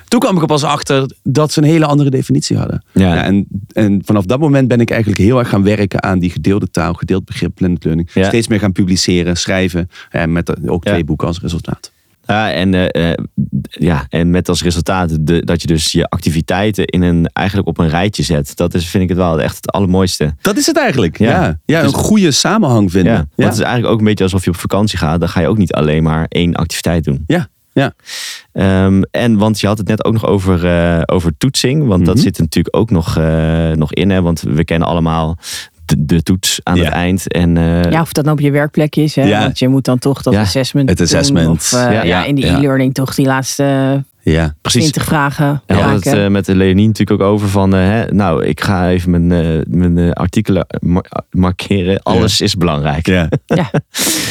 [0.09, 2.85] Toen kwam ik er pas achter dat ze een hele andere definitie hadden.
[2.93, 3.25] Ja.
[3.25, 6.71] en, en vanaf dat moment ben ik eigenlijk heel erg gaan werken aan die gedeelde
[6.71, 8.11] taal, gedeeld begrip, blended learning.
[8.15, 8.25] Ja.
[8.25, 9.91] Steeds meer gaan publiceren, schrijven.
[10.11, 10.91] En met ook Ja.
[10.91, 11.93] twee boeken als resultaat.
[12.27, 13.19] Ja, en, eh, eh,
[13.79, 17.79] ja, en met als resultaat de, dat je dus je activiteiten in een, eigenlijk op
[17.79, 18.57] een rijtje zet.
[18.57, 20.35] Dat is, vind ik het wel echt het allermooiste.
[20.41, 21.19] Dat is het eigenlijk.
[21.19, 21.31] Ja.
[21.31, 23.31] Ja, ja, Dus- een goede samenhang vinden.
[23.37, 25.21] Ja, het is eigenlijk ook een beetje alsof je op vakantie gaat.
[25.21, 27.25] Dan ga je ook niet alleen maar één activiteit doen.
[27.27, 27.49] ja.
[27.73, 27.93] ja.
[28.53, 31.87] Ehm, en want je had het net ook nog over, eh, over toetsing.
[31.87, 32.25] Want dat Mhm.
[32.25, 34.11] zit er natuurlijk ook nog, eh, nog in.
[34.11, 35.39] Hè, want we kennen allemaal
[35.99, 36.85] de, toets aan Ja.
[36.85, 37.33] het eind.
[37.33, 39.15] En, eh, Ja, of dat nou op je werkplek is.
[39.15, 39.25] Hè?
[39.25, 39.41] Ja.
[39.41, 41.49] Want je moet dan toch dat Ja, assessment het doen, assessment.
[41.49, 42.57] Of eh, Ja, in de ja.
[42.59, 43.65] e-learning toch die laatste
[44.23, 44.55] ja.
[44.61, 44.81] precies.
[44.81, 47.81] 20 vragen En we hadden het eh, met de Leonie natuurlijk ook over van, eh,
[47.81, 52.03] hè, nou, ik ga even mijn, eh, mijn eh, artikelen mar- markeren.
[52.03, 53.07] Alles is belangrijk.
[53.07, 53.29] ja.
[53.47, 53.71] ja.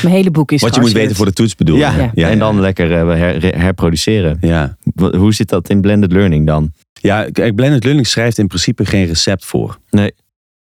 [0.03, 1.81] Mijn hele boek is Wat je moet weten voor de toets bedoel je.
[1.81, 2.29] Ja, Ja.
[2.29, 4.37] en dan lekker eh, her- herproduceren.
[4.41, 4.77] Ja.
[5.17, 6.71] Hoe zit dat in blended learning dan?
[7.01, 9.77] ja, kijk, blended learning schrijft in principe geen recept voor.
[9.89, 10.11] Nee.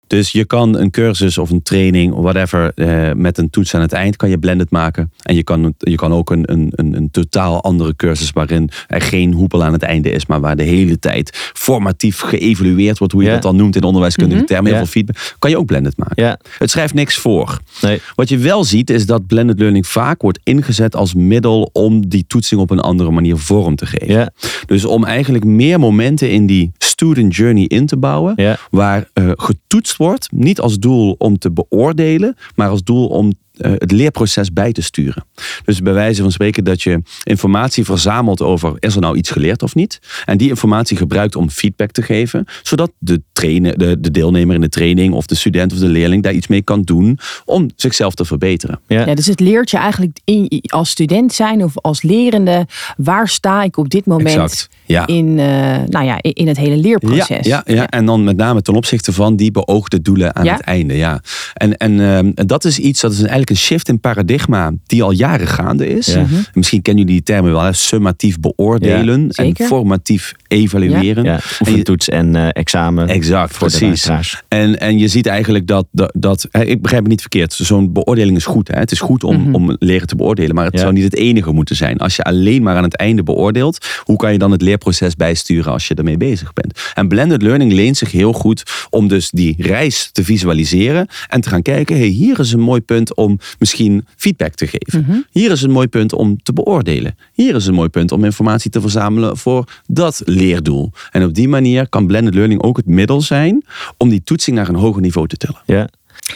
[0.06, 3.80] Dus je kan een cursus of een training of whatever eh, met een toets aan
[3.80, 5.12] het eind kan je blended maken.
[5.22, 9.00] En je kan, je kan ook een, een, een, een totaal andere cursus waarin er
[9.00, 13.22] geen hoepel aan het einde is, maar waar de hele tijd formatief geëvalueerd wordt, hoe
[13.22, 14.46] je dat dan noemt in onderwijskundige Mhm.
[14.48, 16.22] termen, heel veel feedback, kan je ook blended maken.
[16.22, 17.58] Ja, Het schrijft niks voor.
[17.82, 18.00] nee.
[18.14, 22.24] Wat je wel ziet is dat blended learning vaak wordt ingezet als middel om die
[22.26, 24.14] toetsing op een andere manier vorm te geven.
[24.14, 24.30] Ja,
[24.66, 29.30] Dus om eigenlijk meer momenten in die student journey in te bouwen, ja, waar eh,
[29.34, 34.72] getoetst wordt, niet als doel om te beoordelen, maar als doel om het leerproces bij
[34.72, 35.24] te sturen.
[35.64, 39.62] Dus bij wijze van spreken dat je informatie verzamelt over is er nou iets geleerd
[39.62, 40.00] of niet.
[40.24, 44.60] En die informatie gebruikt om feedback te geven, zodat de, trainer, de, de deelnemer in
[44.60, 48.14] de training of de student of de leerling daar iets mee kan doen om zichzelf
[48.14, 48.80] te verbeteren.
[48.88, 49.06] ja.
[49.06, 53.62] Ja, dus het leert je eigenlijk in, als student zijn of als lerende, waar sta
[53.62, 54.68] ik op dit moment Exact.
[54.86, 55.06] Ja.
[55.06, 55.46] in, eh,
[55.86, 57.46] nou ja, in het hele leerproces.
[57.46, 60.52] Ja, ja, ja, en dan met name ten opzichte van die beoogde doelen aan Ja.
[60.52, 60.96] het einde.
[60.96, 61.20] Ja.
[61.54, 65.10] En, en ehm, dat is iets, dat is eigenlijk een shift in paradigma die al
[65.10, 66.06] jaren gaande is.
[66.06, 66.22] Ja.
[66.22, 66.34] Mhm.
[66.52, 67.72] Misschien kennen jullie die termen wel, hè?
[67.72, 71.24] summatief beoordelen en formatief evalueren.
[71.24, 71.40] ja.
[71.60, 73.08] Oefentoets en eh, examen.
[73.08, 73.86] Exact, voor de precies.
[74.06, 74.42] luisteraars.
[74.48, 78.44] En, en je ziet eigenlijk dat, dat, ik begrijp het niet verkeerd, zo'n beoordeling is
[78.46, 78.68] goed.
[78.68, 78.78] Hè?
[78.78, 79.54] Het is goed om, Mhm.
[79.54, 80.80] om leren te beoordelen, maar het Ja.
[80.80, 81.98] zou niet het enige moeten zijn.
[81.98, 85.72] Als je alleen maar aan het einde beoordeelt, hoe kan je dan het leerproces bijsturen
[85.72, 86.80] als je ermee bezig bent?
[86.94, 91.48] En blended learning leent zich heel goed om dus die reis te visualiseren en te
[91.48, 95.04] gaan kijken, hey, hier is een mooi punt om misschien feedback te geven.
[95.08, 95.16] Mhm.
[95.30, 97.16] Hier is een mooi punt om te beoordelen.
[97.32, 100.90] Hier is een mooi punt om informatie te verzamelen voor dat leerdoel.
[101.10, 103.64] En op die manier kan blended learning ook het middel zijn
[103.96, 105.60] om die toetsing naar een hoger niveau te tillen.
[105.66, 105.88] Ja,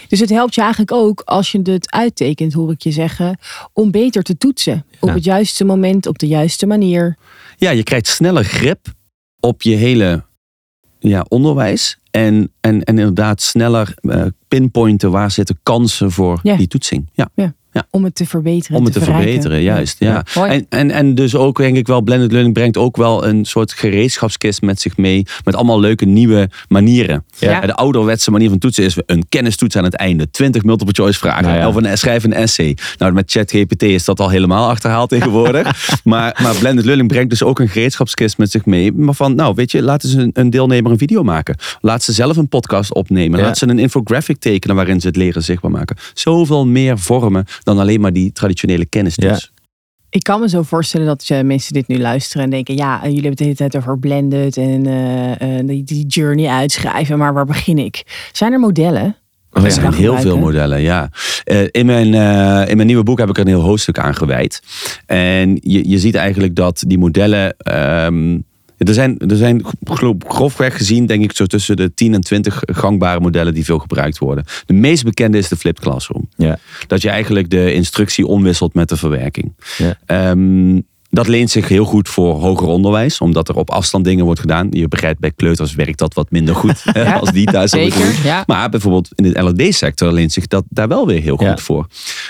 [0.09, 3.39] Dus het helpt je eigenlijk ook als je het uittekent, hoor ik je zeggen,
[3.73, 4.85] om beter te toetsen.
[5.01, 5.15] Op Ja.
[5.15, 7.17] het juiste moment, op de juiste manier.
[7.57, 8.87] Ja, je krijgt sneller grip
[9.41, 10.25] op je hele
[10.99, 11.99] ja, onderwijs.
[12.11, 16.57] En, en, en inderdaad sneller eh, pinpointen waar zitten kansen voor Ja.
[16.57, 17.11] die toetsing.
[17.13, 17.31] Ja,
[17.91, 18.77] Om het te verbeteren.
[18.77, 19.97] om het te, verbeteren, juist.
[19.99, 20.25] Ja.
[20.35, 23.73] En, en, en dus ook denk ik wel, blended learning brengt ook wel een soort
[23.73, 25.27] gereedschapskist met zich mee.
[25.45, 27.25] Met allemaal leuke nieuwe manieren.
[27.39, 27.61] Ja.
[27.61, 30.31] De ouderwetse manier van toetsen is een kennistoets aan het einde.
[30.31, 31.45] 20 multiple choice vragen.
[31.45, 31.69] Nou ja.
[31.69, 32.77] Of een, schrijf een essay.
[32.99, 35.89] Nou, met ChatGPT is dat al helemaal achterhaald tegenwoordig.
[36.05, 38.93] maar, maar blended learning brengt dus ook een gereedschapskist met zich mee.
[38.93, 41.57] Maar van, nou weet je, laten ze een, een deelnemer een video maken.
[41.81, 43.39] Laat ze zelf een podcast opnemen.
[43.39, 43.45] Ja.
[43.45, 45.97] Laat ze een infographic tekenen waarin ze het leren zichtbaar maken.
[46.15, 49.53] Zoveel meer vormen dan alleen maar die traditionele kennistoets.
[50.11, 53.13] Ik kan me zo voorstellen dat eh, mensen dit nu luisteren en denken: ja, en
[53.13, 57.19] jullie hebben het de hele tijd over blended en eh, eh, die, die journey uitschrijven,
[57.19, 58.29] maar waar begin ik?
[58.33, 59.17] Zijn er modellen?
[59.53, 61.11] er zijn heel veel modellen, ja.
[61.45, 64.15] Eh, in, mijn, eh, in mijn nieuwe boek heb ik er een heel hoofdstuk aan
[64.15, 64.63] gewijd.
[65.07, 67.57] En je, je ziet eigenlijk dat die modellen.
[67.57, 68.39] ehm,
[68.79, 72.63] er zijn, er zijn gro- grofweg gezien, denk ik, zo tussen de 10 en 20
[72.67, 74.45] gangbare modellen die veel gebruikt worden.
[74.67, 76.29] De meest bekende is de flipped classroom.
[76.37, 76.59] Ja.
[76.87, 79.53] Dat je eigenlijk de instructie omwisselt met de verwerking.
[79.77, 79.99] Ja.
[80.07, 84.41] Ehm, dat leent zich heel goed voor hoger onderwijs, omdat er op afstand dingen wordt
[84.41, 84.67] gedaan.
[84.71, 87.15] Je begrijpt, bij kleuters werkt dat wat minder goed Ja.
[87.15, 87.71] als die thuis.
[87.71, 88.43] Zeker, ja.
[88.47, 91.57] Maar bijvoorbeeld in de LD-sector leent zich dat daar wel weer heel goed Ja.
[91.59, 91.87] voor.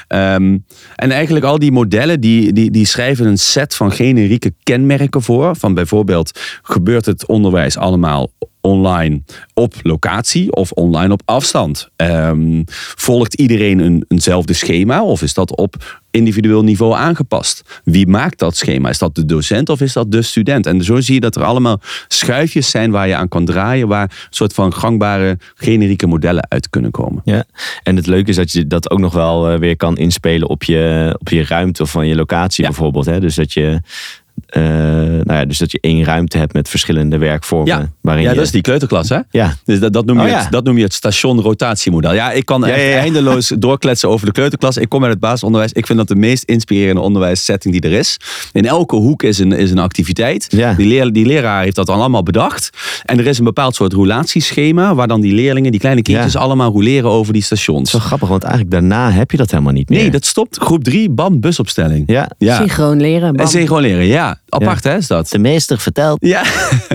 [0.09, 0.59] Ehm,
[0.97, 5.57] en eigenlijk al die modellen die, die, die schrijven een set van generieke kenmerken voor.
[5.57, 8.31] Van bijvoorbeeld, gebeurt het onderwijs allemaal
[8.69, 9.23] online
[9.55, 11.89] op locatie of online op afstand?
[11.97, 12.63] Ehm,
[12.97, 17.81] volgt iedereen een, eenzelfde schema of is dat op individueel niveau aangepast?
[17.85, 18.89] Wie maakt dat schema?
[18.89, 20.67] Is dat de docent of is dat de student?
[20.67, 24.03] En zo zie je dat er allemaal schuifjes zijn waar je aan kan draaien, waar
[24.03, 27.23] een soort van gangbare generieke modellen uit kunnen komen.
[27.25, 27.45] Ja,
[27.83, 30.65] en het leuke is dat je dat ook nog wel eh, weer kan inspelen op
[30.65, 32.71] je, op je ruimte of van je locatie Ja.
[32.71, 33.07] bijvoorbeeld.
[33.07, 33.21] Hè?
[33.21, 33.81] Dus dat je.
[34.49, 37.67] Eh, nou ja, dus dat je één ruimte hebt met verschillende werkvormen.
[37.67, 39.19] Ja, waarin ja je, dat is die kleuterklas, hè?
[39.31, 42.13] Ja, Dus dat, dat, noem je Oh, het, dat noem je het station-rotatiemodel.
[42.13, 42.97] Ja, ik kan Ja, echt ja, ja.
[42.99, 44.77] eindeloos doorkletsen over de kleuterklas.
[44.77, 45.73] Ik kom uit het basisonderwijs.
[45.73, 48.17] Ik vind dat de meest inspirerende onderwijssetting die er is.
[48.53, 50.47] In elke hoek is een, is een activiteit.
[50.49, 50.75] Ja.
[50.75, 52.71] Die, leer, die leraar heeft dat dan allemaal bedacht.
[53.05, 54.95] En er is een bepaald soort roulatieschema...
[54.95, 56.33] waar dan die leerlingen, die kleine kindjes...
[56.33, 56.41] Ja.
[56.41, 57.93] allemaal rouleren over die stations.
[57.93, 59.99] wel grappig, want eigenlijk daarna heb je dat helemaal niet meer.
[59.99, 60.59] Nee, dat stopt.
[60.59, 62.03] Groep 3, bam, busopstelling.
[62.07, 62.57] Ja, ja.
[62.57, 63.33] Synchroon leren.
[63.33, 63.45] bam.
[63.45, 64.38] En synchroon leren, ja.
[64.49, 65.29] Apart hè, is dat.
[65.29, 66.19] de meester vertelt.
[66.21, 66.43] Ja,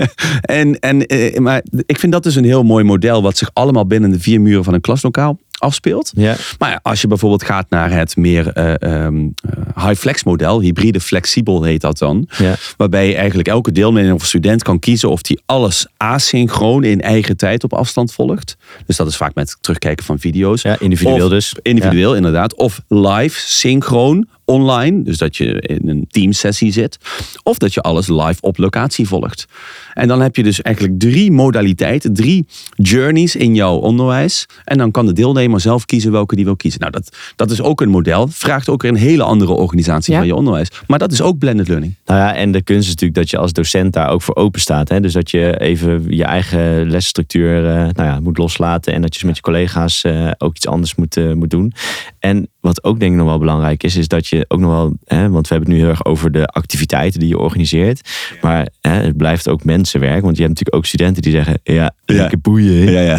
[0.40, 3.22] en, en, eh, maar ik vind dat dus een heel mooi model...
[3.22, 6.12] wat zich allemaal binnen de vier muren van een klaslokaal afspeelt.
[6.16, 10.60] Ja, Maar ja, als je bijvoorbeeld gaat naar het meer eh, ehm, eh, high-flex model,
[10.60, 12.28] hybride flexibel heet dat dan.
[12.38, 12.54] ja.
[12.76, 17.36] Waarbij je eigenlijk elke deelnemer of student kan kiezen of die alles asynchroon in eigen
[17.36, 18.56] tijd op afstand volgt.
[18.86, 20.62] Dus dat is vaak met terugkijken van video's.
[20.62, 21.54] ja individueel Of dus.
[21.62, 22.54] Individueel, inderdaad.
[22.54, 25.02] Of live, synchroon, online.
[25.02, 26.98] Dus dat je in een teamsessie zit.
[27.42, 29.46] Of dat je alles live op locatie volgt.
[29.94, 34.46] En dan heb je dus eigenlijk drie modaliteiten, drie journeys in jouw onderwijs.
[34.64, 36.80] En dan kan de deelnemer zelf kiezen welke die wil kiezen.
[36.80, 38.28] Nou, dat, dat is ook een model.
[38.28, 40.18] Vraagt ook weer een hele andere organisatie Ja.
[40.18, 40.68] van je onderwijs.
[40.86, 41.94] Maar dat is ook blended learning.
[42.04, 44.60] Nou ja, en de kunst is natuurlijk dat je als docent daar ook voor open
[44.60, 44.88] staat.
[44.88, 45.00] Hè?
[45.00, 48.92] Dus dat je even je eigen lesstructuur eh, nou ja, moet loslaten.
[48.92, 51.72] En dat je met je collega's eh, ook iets anders moet, eh, moet doen.
[52.18, 54.96] En wat ook denk ik nog wel belangrijk is, is dat je ook nog wel,
[55.04, 58.10] hè, want we hebben het nu heel erg over de activiteiten die je organiseert.
[58.42, 60.22] Maar hè, het blijft ook mensenwerk.
[60.22, 62.92] Want je hebt natuurlijk ook studenten die zeggen, ja, lekker boeien.
[62.92, 63.18] Ja, ja.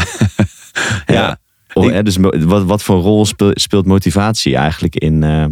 [1.15, 1.39] ja.
[1.87, 5.23] Ik- hè, dus wat, wat voor rol speel- speelt motivatie eigenlijk in...
[5.23, 5.45] eh,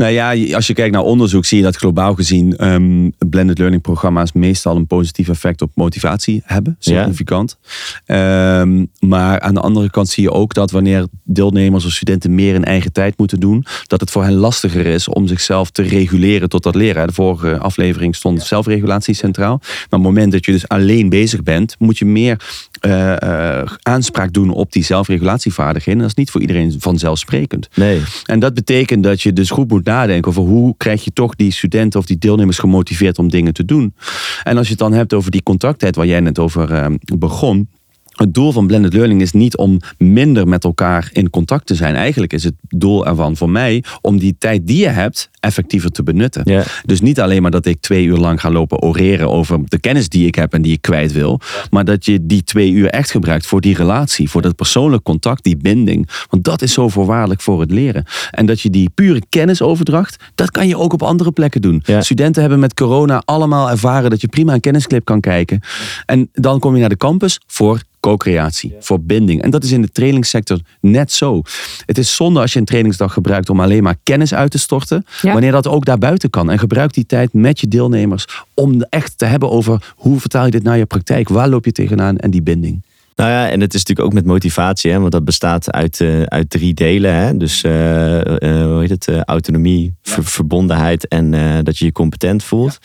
[0.00, 3.82] Nou ja, als je kijkt naar onderzoek zie je dat globaal gezien ehm, blended learning
[3.82, 6.76] programma's meestal een positief effect op motivatie hebben.
[6.78, 7.58] Significant.
[8.06, 12.54] Ehm, maar aan de andere kant zie je ook dat wanneer deelnemers of studenten meer
[12.54, 16.48] in eigen tijd moeten doen, dat het voor hen lastiger is om zichzelf te reguleren
[16.48, 17.06] tot dat leren.
[17.06, 19.58] De vorige aflevering stond zelfregulatie centraal.
[19.60, 22.40] Maar op het moment dat je dus alleen bezig bent, moet je meer
[22.80, 26.00] eh, eh, aanspraak doen op die zelfregulatievaardigheden.
[26.00, 27.68] Dat is niet voor iedereen vanzelfsprekend.
[27.74, 31.34] nee, En dat betekent dat je dus goed moet nadenken over hoe krijg je toch
[31.34, 33.94] die studenten of die deelnemers gemotiveerd om dingen te doen.
[34.42, 36.86] En als je het dan hebt over die contacttijd waar jij net over eh,
[37.18, 37.68] begon.
[38.10, 41.94] Het doel van blended learning is niet om minder met elkaar in contact te zijn.
[41.94, 46.02] Eigenlijk is het doel ervan voor mij om die tijd die je hebt effectiever te
[46.02, 46.64] benutten.
[46.84, 50.08] Dus niet alleen maar dat ik twee uur lang ga lopen oreren over de kennis
[50.08, 51.40] die ik heb en die ik kwijt wil.
[51.70, 55.44] Maar dat je die twee uur echt gebruikt voor die relatie, voor dat persoonlijk contact,
[55.44, 56.08] die binding.
[56.28, 58.04] Want dat is zo voorwaardelijk voor het leren.
[58.30, 61.82] En dat je die pure kennisoverdracht, dat kan je ook op andere plekken doen.
[61.98, 65.60] Studenten hebben met corona allemaal ervaren dat je prima een kennisclip kan kijken.
[66.06, 69.42] En dan kom je naar de campus voor co-creatie, voor binding.
[69.42, 71.42] En dat is in de trainingssector net zo.
[71.86, 75.04] Het is zonde als je een trainingsdag gebruikt om alleen maar kennis uit te storten.
[75.22, 75.29] Ja.
[75.32, 76.50] Wanneer dat ook daarbuiten kan.
[76.50, 80.50] En gebruik die tijd met je deelnemers om echt te hebben over hoe vertaal je
[80.50, 81.28] dit naar je praktijk?
[81.28, 82.16] Waar loop je tegenaan?
[82.18, 82.82] En die binding.
[83.16, 86.22] Nou ja, en het is natuurlijk ook met motivatie, hè, want dat bestaat uit, eh,
[86.22, 87.14] uit drie delen.
[87.14, 87.36] Hè?
[87.36, 89.08] Dus eh, eh, hoe heet het?
[89.08, 92.78] Eh, autonomie, ver- verbondenheid en eh, dat je je competent voelt.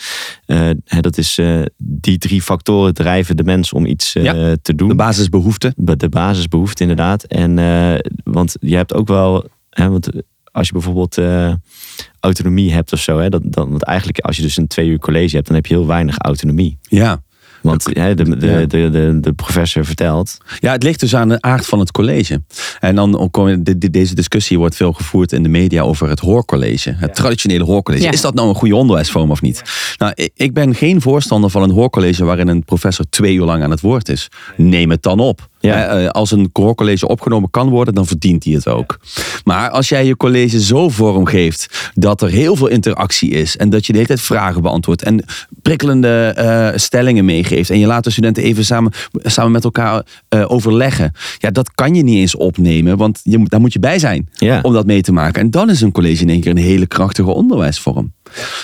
[0.45, 4.55] Eh, hè, dat is, eh, die drie factoren drijven de mens om iets eh, Ja,
[4.61, 4.87] te doen.
[4.87, 5.73] De basisbehoeften.
[5.77, 7.23] Be- de basisbehoefte inderdaad.
[7.23, 10.09] En, eh, want je hebt ook wel, hè, want
[10.51, 11.53] als je bijvoorbeeld eh,
[12.25, 14.99] autonomie hebt of zo, hè, dat, dat, want eigenlijk als je dus een twee uur
[14.99, 16.77] college hebt, dan heb je heel weinig autonomie.
[16.81, 17.23] Ja.
[17.61, 20.37] Want hè, de, de, de, de, de professor vertelt.
[20.59, 22.43] Ja, het ligt dus aan de aard van het college.
[22.79, 26.09] En dan kom je, de- de- deze discussie wordt veel gevoerd in de media over
[26.09, 26.95] het hoorcollege.
[26.97, 28.03] Het traditionele hoorcollege.
[28.05, 28.11] Ja.
[28.11, 29.61] Is dat nou een goede onderwijsvorm of niet?
[29.97, 33.63] Nou, ik- ik ben geen voorstander van een hoorcollege waarin een professor twee uur lang
[33.63, 34.27] aan het woord is.
[34.57, 35.47] Neem het dan op.
[35.65, 35.87] Ja.
[35.87, 38.99] Eh, Als een college opgenomen kan worden, dan verdient hij het ook.
[39.43, 43.85] Maar als jij je college zo vormgeeft dat er heel veel interactie is en dat
[43.85, 45.23] je de hele tijd vragen beantwoordt en
[45.61, 48.91] prikkelende eh, stellingen meegeeft en je laat de studenten even samen,
[49.23, 51.11] samen met elkaar eh, overleggen.
[51.37, 54.59] Ja, dat kan je niet eens opnemen, want je, daar moet je bij zijn Ja.
[54.61, 55.41] om dat mee te maken.
[55.41, 58.13] En dan is een college in één keer een hele krachtige onderwijsvorm.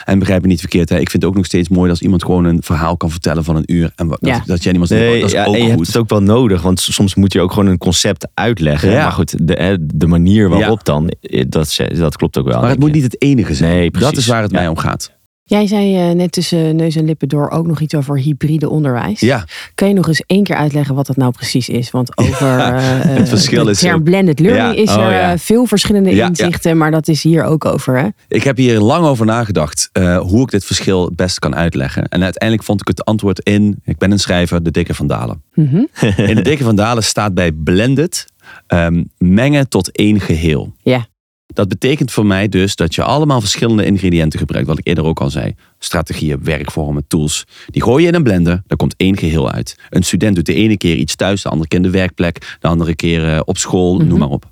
[0.06, 1.00] En begrijp me niet verkeerd, hè?
[1.00, 3.56] ik vind het ook nog steeds mooi als iemand gewoon een verhaal kan vertellen van
[3.56, 3.92] een uur.
[3.96, 4.44] En wat- dat, Ja.
[4.46, 5.76] dat jij iemand Nee, dat is ja, ook en je goed.
[5.76, 8.90] hebt het ook wel nodig, want soms moet je ook gewoon een concept uitleggen.
[8.90, 9.04] Ja.
[9.04, 12.60] Maar goed, de, hè, de manier waarop dan, eh, dat, dat klopt ook wel.
[12.60, 13.72] Maar het moet niet het enige zijn.
[13.72, 14.10] Nee, precies.
[14.10, 15.20] dat is waar het mij om gaat.
[15.52, 19.20] Jij zei eh, net tussen neus en lippen door ook nog iets over hybride onderwijs.
[19.20, 21.92] Ja, Kan je nog eens één keer uitleggen wat dat nou precies is?
[21.92, 25.12] Want over eh, het verschil de is term ook- blended learning Ja, is oh er
[25.12, 25.32] ja.
[25.32, 27.98] eh, veel verschillende inzichten, maar dat is hier ook over.
[27.98, 28.08] Hè?
[28.28, 32.04] ik heb hier lang over nagedacht eh, hoe ik dit verschil het best kan uitleggen.
[32.08, 35.42] En uiteindelijk vond ik het antwoord in, ik ben een schrijver, de dikke van Dalen.
[35.54, 35.76] Mhm.
[36.30, 38.26] In de dikke van Dalen staat bij blended
[38.68, 40.74] ehm, mengen tot één geheel.
[40.82, 41.06] Ja.
[41.54, 44.68] Dat betekent voor mij dus dat je allemaal verschillende ingrediënten gebruikt.
[44.68, 45.56] Wat ik eerder ook al zei.
[45.80, 47.44] Strategieën, werkvormen, tools.
[47.68, 49.78] Die gooi je in een blender, daar komt één geheel uit.
[49.90, 52.68] Een student doet de ene keer iets thuis, de andere keer in de werkplek, de
[52.68, 54.08] andere keer eh, op school, Mhm.
[54.08, 54.50] noem maar op.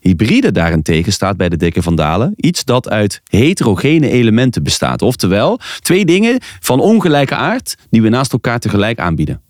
[0.00, 5.02] Hybride daarentegen staat bij de dikke van Dalen iets dat uit heterogene elementen bestaat.
[5.02, 9.40] Oftewel, twee dingen van ongelijke aard die we naast elkaar tegelijk aanbieden.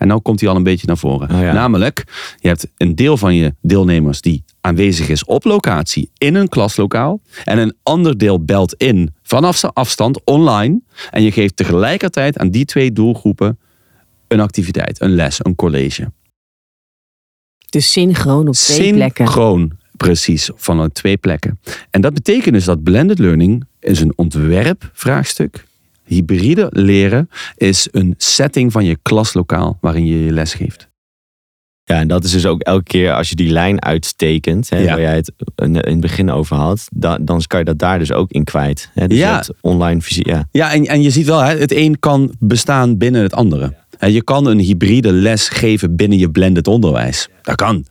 [0.00, 1.30] En nou komt hij al een beetje naar voren.
[1.30, 1.52] Oh ja.
[1.52, 2.04] Namelijk,
[2.38, 7.20] je hebt een deel van je deelnemers die aanwezig is op locatie in een klaslokaal.
[7.44, 10.80] En een ander deel belt in vanaf zijn afstand online.
[11.10, 13.58] En je geeft tegelijkertijd aan die twee doelgroepen
[14.28, 16.12] een activiteit, een les, een college.
[17.68, 19.26] Dus synchroon op twee plekken.
[19.26, 21.60] Synchroon, precies, vanuit twee plekken.
[21.90, 25.68] En dat betekent dus dat blended learning is een ontwerpvraagstuk.
[26.14, 30.88] Hybride leren is een setting van je klaslokaal waarin je je les geeft.
[31.84, 34.86] Ja, en dat is dus ook elke keer als je die lijn uittekent, hè, Ja.
[34.86, 38.12] waar jij het in het begin over had, dan, dan kan je dat daar dus
[38.12, 38.90] ook in kwijt.
[38.94, 39.06] Hè?
[39.06, 39.44] Dus Ja.
[39.60, 40.48] online visie, ja.
[40.50, 43.74] Ja, en, en je ziet wel, hè, het een kan bestaan binnen het andere.
[43.98, 47.28] Hè, Je kan een hybride les geven binnen je blended onderwijs.
[47.42, 47.84] Dat kan.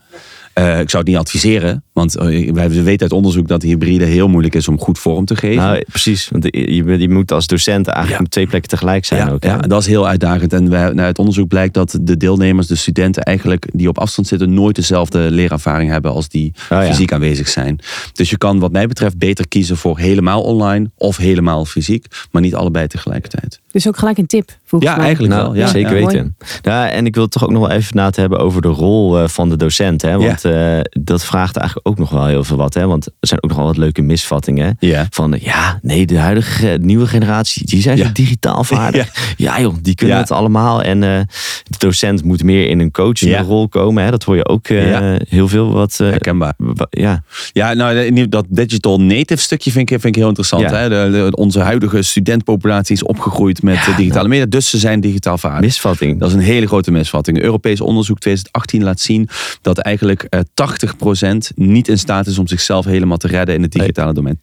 [0.53, 4.27] Eh, ik zou het niet adviseren, want eh, wij weten uit onderzoek dat hybride heel
[4.27, 5.63] moeilijk is om goed vorm te geven.
[5.63, 6.29] Nou, precies.
[6.29, 8.25] Want je, je, je moet als docent eigenlijk Ja.
[8.25, 9.43] op twee plekken tegelijk zijn ja, ook.
[9.43, 10.53] ja, dat is heel uitdagend.
[10.53, 14.27] En wij, nou, uit onderzoek blijkt dat de deelnemers, de studenten eigenlijk die op afstand
[14.27, 16.83] zitten, nooit dezelfde leerervaring hebben als die Oh ja.
[16.83, 17.79] fysiek aanwezig zijn.
[18.13, 22.41] Dus je kan wat mij betreft beter kiezen voor helemaal online of helemaal fysiek, maar
[22.41, 23.59] niet allebei tegelijkertijd.
[23.71, 24.51] Dus ook gelijk een tip.
[24.65, 25.05] volgens Ja, mij.
[25.05, 25.61] eigenlijk Nou, wel.
[25.61, 26.05] Ja, zeker ja.
[26.05, 26.35] weten.
[26.61, 29.17] Ja, en ik wil toch ook nog wel even na te hebben over de rol
[29.19, 30.01] eh, van de docent.
[30.01, 30.17] Hè?
[30.17, 32.73] Want eh, dat vraagt eigenlijk ook nog wel heel veel wat.
[32.73, 32.87] Hè?
[32.87, 34.75] Want er zijn ook nog wel wat leuke misvattingen.
[34.79, 35.07] Ja.
[35.09, 38.05] Van ja, nee, de huidige ge- nieuwe generatie, die zijn Ja.
[38.05, 39.07] zo digitaal vaardig.
[39.37, 39.61] Ja.
[39.61, 40.21] joh, die kunnen Ja.
[40.21, 40.81] het allemaal.
[40.81, 41.19] En eh,
[41.63, 44.03] de docent moet meer in een coachende rol komen.
[44.03, 44.11] Hè?
[44.11, 45.97] Dat hoor je ook eh, heel veel wat...
[45.99, 46.53] eh, Herkenbaar.
[46.89, 47.23] ja,
[47.53, 50.69] Ja, nou, dat digital native stukje vind ik, vind ik heel interessant.
[50.69, 50.89] Hè?
[50.89, 55.61] De, de- onze huidige studentpopulatie is opgegroeid met digitale media, dus ze zijn digitaal vaardig.
[55.61, 56.19] misvatting.
[56.19, 57.41] Dat is een hele grote misvatting.
[57.41, 59.29] Europees onderzoek 2018 laat zien
[59.61, 63.71] dat eigenlijk eh 80% niet in staat is om zichzelf helemaal te redden in het
[63.71, 64.37] digitale domein.
[64.37, 64.39] 80%.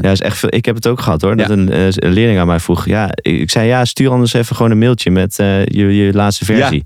[0.00, 0.54] Ja, is echt veel.
[0.54, 1.36] Ik heb het ook gehad hoor.
[1.36, 1.52] Dat Ja.
[1.54, 2.86] een, eh, een leerling aan mij vroeg.
[2.86, 6.44] Ja, ik zei ja, stuur anders even gewoon een mailtje met eh, je, je laatste
[6.44, 6.84] versie.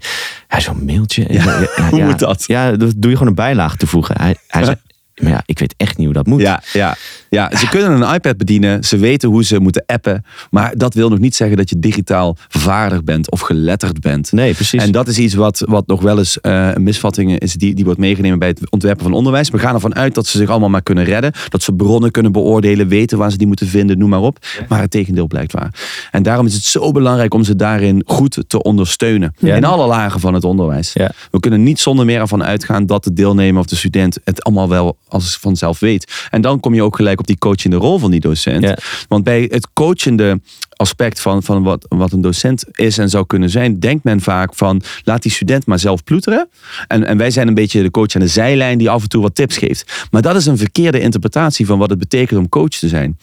[0.49, 1.25] Hij zo'n mailtje.
[1.29, 2.45] Ja, Hoe moet dat?
[2.47, 4.17] Ja, doe je gewoon een bijlage toevoegen.
[4.21, 4.77] Hij, hij zei,
[5.23, 6.41] maar ja, ik weet echt niet hoe dat moet.
[6.41, 6.97] Ja, ja,
[7.31, 8.85] ja, ze kunnen een iPad bedienen.
[8.85, 10.25] Ze weten hoe ze moeten appen.
[10.51, 14.33] Maar dat wil nog niet zeggen dat je digitaal vaardig bent of geletterd bent.
[14.33, 14.83] Nee, precies.
[14.83, 17.85] En dat is iets wat, wat nog wel eens eh, een misvatting is die, die
[17.85, 19.51] wordt meegenomen bij het ontwerpen van onderwijs.
[19.51, 21.33] We gaan ervan uit dat ze zich allemaal maar kunnen redden.
[21.49, 24.39] Dat ze bronnen kunnen beoordelen, weten waar ze die moeten vinden, noem maar op.
[24.69, 25.75] Maar het tegendeel blijkt waar.
[26.11, 29.35] En daarom is het zo belangrijk om ze daarin goed te ondersteunen.
[29.39, 29.57] Ja.
[29.57, 30.93] In alle lagen van het onderwijs.
[30.93, 31.11] Ja.
[31.31, 34.69] We kunnen niet zonder meer ervan uitgaan dat de deelnemer of de student het allemaal
[34.69, 36.27] wel als vanzelf weet.
[36.31, 38.63] En dan kom je ook gelijk op die coachende rol van die docent.
[38.63, 38.77] Ja.
[39.09, 40.41] Want bij het coachende
[40.77, 44.55] aspect van, van wat, wat een docent is en zou kunnen zijn, denkt men vaak
[44.55, 46.49] van laat die student maar zelf ploeteren.
[46.87, 49.23] En, en wij zijn een beetje de coach aan de zijlijn die af en toe
[49.23, 50.07] wat tips geeft.
[50.11, 53.19] Maar dat is een verkeerde interpretatie van wat het betekent om coach te zijn.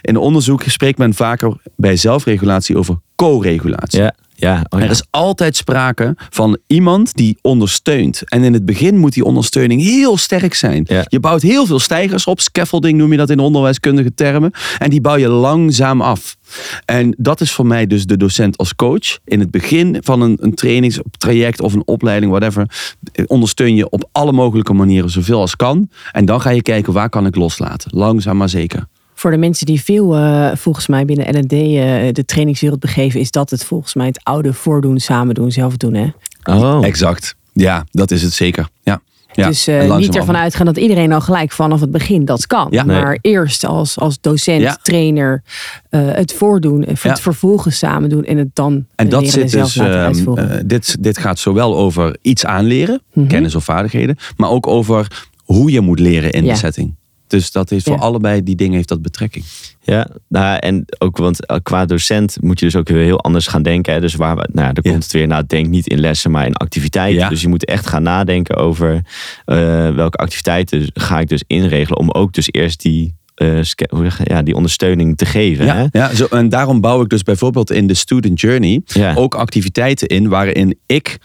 [0.00, 4.00] In onderzoek spreekt men vaker bij zelfregulatie over co-regulatie.
[4.00, 4.84] ja, ja, oh ja.
[4.84, 8.22] Er is altijd sprake van iemand die ondersteunt.
[8.24, 10.84] En in het begin moet die ondersteuning heel sterk zijn.
[10.88, 11.04] Ja.
[11.08, 12.40] Je bouwt heel veel stijgers op.
[12.40, 14.50] Scaffolding noem je dat in onderwijskundige termen.
[14.78, 16.36] En die bouw je langzaam af.
[16.84, 19.18] En dat is voor mij dus de docent als coach.
[19.24, 22.66] In het begin van een, een trainingstraject of een opleiding, whatever,
[23.26, 25.88] ondersteun je op alle mogelijke manieren zoveel als kan.
[26.12, 27.90] En dan ga je kijken waar kan ik loslaten.
[27.98, 28.86] Langzaam maar zeker.
[29.14, 33.30] Voor de mensen die veel eh, volgens mij binnen L&D eh, de trainingswereld begeven, is
[33.30, 35.94] dat het volgens mij het oude voordoen, samen doen, zelf doen.
[35.94, 36.08] Hè?
[36.44, 37.34] Oh, Exact.
[37.52, 38.68] Ja, dat is het zeker.
[38.82, 39.00] Ja.
[39.36, 42.46] Ja, dus uh, langzaam niet ervan uitgaan dat iedereen al gelijk vanaf het begin dat
[42.46, 42.66] kan.
[42.70, 42.84] Ja.
[42.84, 43.00] Nee.
[43.00, 44.78] maar eerst als, als docent, Ja.
[44.82, 45.42] trainer
[45.90, 46.84] eh, het voordoen.
[46.84, 48.24] En het vervolgens samen doen.
[48.24, 52.16] En het dan En dat en zit dus, ehm, eh, dit, dit gaat zowel over
[52.22, 53.26] iets aanleren, Mhm.
[53.26, 56.94] kennis of vaardigheden, maar ook over hoe je moet leren in de setting.
[57.34, 58.00] Dus dat heeft voor Ja.
[58.02, 59.44] allebei die dingen heeft dat betrekking.
[59.80, 63.46] Ja, nou, en ook want eh, qua docent moet je dus ook weer heel anders
[63.46, 63.92] gaan denken.
[63.92, 64.00] Hè.
[64.00, 64.90] Dus waar we, nou, ja, dan Ja.
[64.90, 67.20] komt het weer, nou, denk niet in lessen, maar in activiteiten.
[67.20, 67.28] Ja.
[67.28, 69.02] Dus je moet echt gaan nadenken over
[69.44, 69.56] eh,
[69.94, 71.98] welke activiteiten ga ik dus inregelen.
[71.98, 75.66] Om ook dus eerst die, eh, je, ja, die ondersteuning te geven.
[75.68, 75.80] Hè?
[75.80, 79.14] Ja, ja zo, en daarom bouw ik dus bijvoorbeeld in de Student Journey Ja.
[79.14, 81.18] ook activiteiten in waarin ik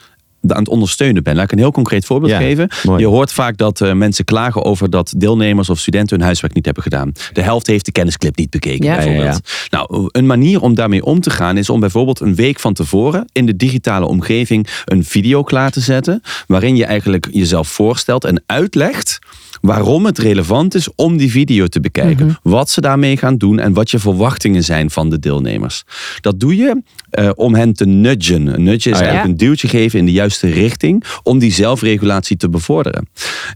[0.47, 1.35] aan het ondersteunen ben.
[1.35, 2.69] Laat ik een heel concreet voorbeeld Ja, geven.
[2.83, 2.99] mooi.
[2.99, 6.65] Je hoort vaak dat eh, mensen klagen over dat deelnemers of studenten hun huiswerk niet
[6.65, 7.11] hebben gedaan.
[7.33, 8.95] De helft heeft de kennisclip niet bekeken, Ja.
[8.95, 9.39] bijvoorbeeld.
[9.69, 13.25] Nou, een manier om daarmee om te gaan is om bijvoorbeeld een week van tevoren
[13.31, 16.21] in de digitale omgeving een video klaar te zetten.
[16.47, 19.19] Waarin je eigenlijk jezelf voorstelt en uitlegt
[19.61, 22.37] waarom het relevant is om die video te bekijken.
[22.43, 25.83] Wat ze daarmee gaan doen en wat je verwachtingen zijn van de deelnemers.
[26.21, 28.47] Dat doe je eh, om hen te nudgen.
[28.47, 29.03] Een nudge is ja.
[29.03, 33.07] eigenlijk een duwtje geven in de juiste richting om die zelfregulatie te bevorderen.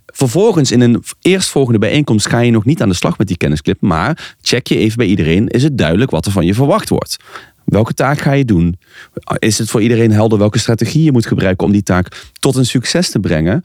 [0.06, 3.82] Vervolgens in een eerstvolgende bijeenkomst ga je nog niet aan de slag met die kennisclip,
[3.82, 7.18] maar check je even bij iedereen, is het duidelijk wat er van je verwacht wordt?
[7.66, 8.78] Welke taak ga je doen?
[9.40, 12.66] Is het voor iedereen helder welke strategie je moet gebruiken om die taak tot een
[12.66, 13.64] succes te brengen?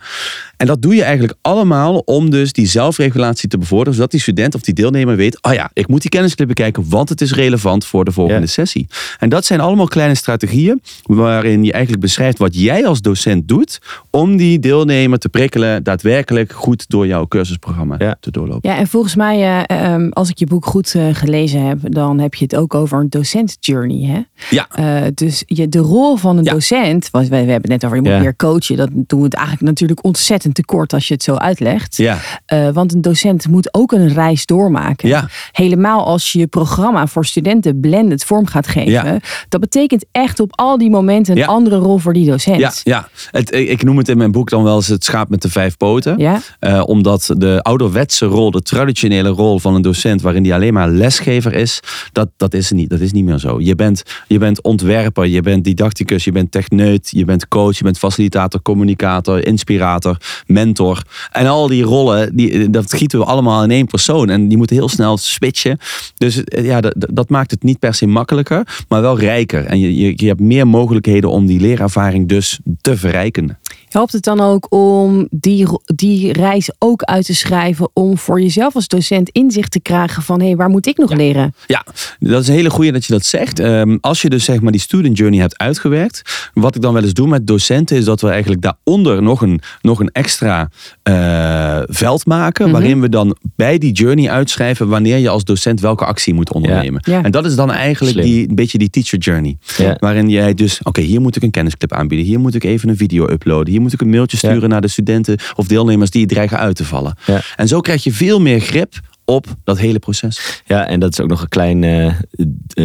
[0.56, 4.54] En dat doe je eigenlijk allemaal om dus die zelfregulatie te bevorderen, zodat die student
[4.54, 7.84] of die deelnemer weet, oh ja, ik moet die kennisclip bekijken, want het is relevant
[7.84, 8.46] voor de volgende Ja.
[8.46, 8.87] sessie.
[9.18, 13.78] En dat zijn allemaal kleine strategieën waarin je eigenlijk beschrijft wat jij als docent doet
[14.11, 18.16] om die deelnemer te prikkelen daadwerkelijk goed door jouw cursusprogramma Ja.
[18.20, 18.70] te doorlopen.
[18.70, 22.18] Ja, en volgens mij, eh, ehm, als ik je boek goed eh, gelezen heb, dan
[22.18, 23.88] heb je het ook over een docent journey.
[23.94, 24.20] Hè?
[24.51, 24.66] Ja.
[24.74, 26.53] Eh, dus je, de rol van een Ja.
[26.53, 28.18] docent, want we, we hebben het net over je moet Ja.
[28.18, 28.77] meer coachen.
[28.77, 31.96] Dat doen we het eigenlijk natuurlijk ontzettend tekort als je het zo uitlegt.
[31.96, 35.09] Ja, Eh, want een docent moet ook een reis doormaken.
[35.09, 35.29] Ja.
[35.53, 39.20] Helemaal als je je programma voor studenten blended vorm gaat geven.
[39.48, 42.59] Dat betekent echt op al die momenten een andere rol voor die docent.
[42.61, 43.09] ja, ja.
[43.31, 45.77] Het, ik noem het in mijn boek dan wel eens het schaap met de vijf
[45.77, 46.18] poten.
[46.18, 46.40] Ja?
[46.59, 50.88] Eh, omdat de ouderwetse rol, de traditionele rol van een docent, waarin die alleen maar
[50.88, 51.81] lesgever is,
[52.12, 53.61] dat, dat, is, niet, dat is niet meer zo.
[53.61, 57.85] Je bent, je bent ontwerper, je bent didacticus, je bent techneut, je bent coach, je
[57.85, 61.03] bent facilitator, communicator, inspirator, mentor.
[61.33, 64.29] En al die rollen, die, dat gieten we allemaal in één persoon.
[64.29, 65.79] En die moeten heel snel switchen.
[66.17, 69.64] Dus eh, ja, dat, dat maakt het niet per se makkelijker, maar wel rijker.
[69.64, 73.59] En je, je, je hebt meer mogelijkheden om die leerervaring dus te verrijken.
[73.88, 78.74] Helpt het dan ook om die, die reis ook uit te schrijven om voor jezelf
[78.74, 81.55] als docent inzicht te krijgen van hé, hey, waar moet ik nog leren?
[81.66, 81.85] Ja,
[82.18, 83.59] dat is een hele goede dat je dat zegt.
[83.59, 87.03] Ehm, als je dus zeg maar die student journey hebt uitgewerkt, wat ik dan wel
[87.03, 90.68] eens doe met docenten is dat we eigenlijk daaronder nog een, nog een extra
[91.03, 92.72] eh, veld maken, Mhm.
[92.72, 97.01] waarin we dan bij die journey uitschrijven wanneer je als docent welke actie moet ondernemen.
[97.05, 97.22] Ja.
[97.22, 98.27] En dat is dan eigenlijk Slim.
[98.27, 99.96] die, een beetje die teacher journey, Ja.
[99.98, 102.96] waarin jij dus, oké, hier moet ik een kennisclip aanbieden, hier moet ik even een
[102.96, 104.49] video uploaden, hier moet ik een mailtje Ja.
[104.49, 107.14] sturen naar de studenten of deelnemers die dreigen uit te vallen.
[107.27, 107.41] Ja.
[107.57, 108.95] En zo krijg je veel meer grip
[109.29, 110.62] op dat hele proces.
[110.67, 112.12] Ja, en dat is ook nog een klein, eh, eh,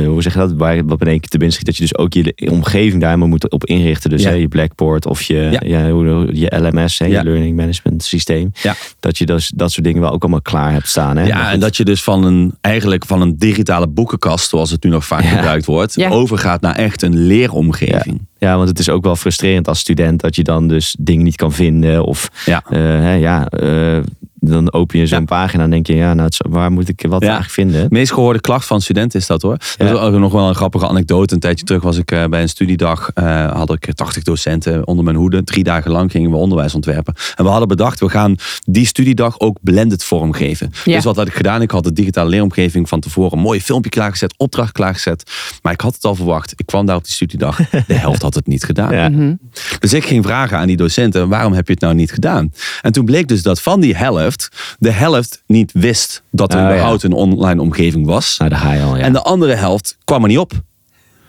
[0.05, 1.97] hoe zeg je dat, waar, wat in één keer te binnen schiet, dat je dus
[1.97, 4.09] ook je omgeving daar maar moet op inrichten.
[4.09, 4.29] Dus Ja.
[4.29, 5.61] hè, je Blackboard of je, Ja.
[5.65, 5.89] ja.
[5.91, 7.19] hoe- je LMS, hè, Ja.
[7.19, 8.51] je Learning Management Systeem.
[8.61, 8.75] Ja.
[8.99, 11.17] Dat je dus, dat soort dingen wel ook allemaal klaar hebt staan.
[11.17, 11.25] Hè?
[11.25, 14.89] Ja, en dat je dus van een, eigenlijk van een digitale boekenkast, zoals het nu
[14.89, 15.27] nog vaak Ja.
[15.29, 16.09] gebruikt wordt, Ja.
[16.09, 18.21] overgaat naar echt een leeromgeving.
[18.37, 21.35] Ja, want het is ook wel frustrerend als student dat je dan dus dingen niet
[21.35, 22.05] kan vinden.
[22.05, 22.63] Of Ja.
[22.69, 23.97] eh, hè, ja, eh,
[24.45, 25.25] dan open je zo'n Ja.
[25.25, 27.27] pagina en denk je, ja, nou, waar moet ik wat Ja.
[27.27, 27.81] eigenlijk vinden?
[27.89, 29.57] De meest gehoorde klacht van studenten is dat hoor.
[29.77, 31.33] Dat is ook nog wel een grappige anekdote.
[31.33, 33.09] Een tijdje terug was ik eh, bij een studiedag.
[33.13, 35.43] eh, had ik 80 docenten onder mijn hoede.
[35.43, 37.13] Drie dagen lang gingen we onderwijs ontwerpen.
[37.35, 40.71] En we hadden bedacht, we gaan die studiedag ook blended vormgeven.
[40.83, 40.95] Ja.
[40.95, 41.61] Dus wat had ik gedaan?
[41.61, 44.33] Ik had de digitale leeromgeving van tevoren een mooi filmpje klaargezet.
[44.37, 45.31] Opdracht klaargezet.
[45.61, 46.51] Maar ik had het al verwacht.
[46.55, 47.57] Ik kwam daar op die studiedag.
[47.87, 48.91] De helft had het niet gedaan.
[48.95, 49.09] Ja.
[49.09, 49.33] Mhm.
[49.79, 52.51] Dus ik ging vragen aan die docenten, waarom heb je het nou niet gedaan?
[52.81, 56.65] En toen bleek dus dat van die helft, de helft niet wist dat er Oh,
[56.65, 56.69] ja.
[56.71, 58.37] überhaupt een online omgeving was.
[58.37, 59.03] Nou, daar al, ja.
[59.03, 60.51] En de andere helft kwam er niet op.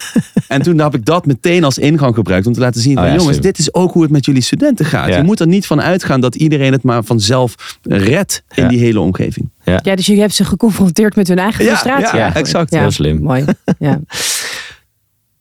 [0.48, 3.12] en toen heb ik dat meteen als ingang gebruikt om te laten zien Oh van
[3.12, 5.08] ja, jongens, dit is ook hoe het met jullie studenten gaat.
[5.08, 5.16] Ja.
[5.16, 8.68] Je moet er niet van uitgaan dat iedereen het maar vanzelf redt in Ja.
[8.68, 9.50] die hele omgeving.
[9.64, 12.18] Ja, dus je hebt ze geconfronteerd met hun eigen Ja, frustratie.
[12.18, 12.70] ja, exact.
[12.70, 13.22] Heel slim.
[13.22, 13.44] Mooi.
[13.78, 14.00] Ja.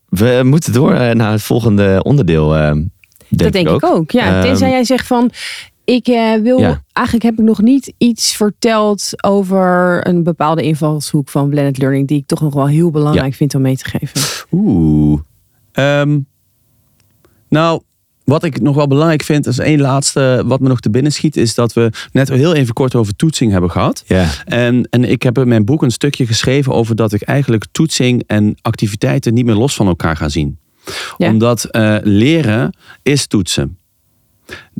[0.09, 2.55] We moeten door eh, naar het volgende onderdeel.
[3.37, 4.11] Dat denk ik ook.
[4.11, 5.31] Ja, Ehm, tenzij jij zegt van.
[5.85, 6.83] Ik eh, wil, Ja.
[6.93, 12.17] eigenlijk heb ik nog niet iets verteld over een bepaalde invalshoek van blended learning die
[12.17, 14.45] ik toch nog wel heel belangrijk vind om mee te geven.
[14.51, 15.19] Oeh.
[15.71, 16.19] Ehm,
[17.49, 17.81] nou,
[18.23, 21.37] wat ik nog wel belangrijk vind, is één laatste wat me nog te binnen schiet,
[21.37, 24.03] is dat we net heel even kort over toetsing hebben gehad.
[24.07, 24.29] Ja.
[24.45, 28.23] En, en ik heb in mijn boek een stukje geschreven over dat ik eigenlijk toetsing
[28.27, 30.57] en activiteiten niet meer los van elkaar ga zien.
[31.17, 31.27] Ja.
[31.29, 33.77] Omdat eh, leren is toetsen.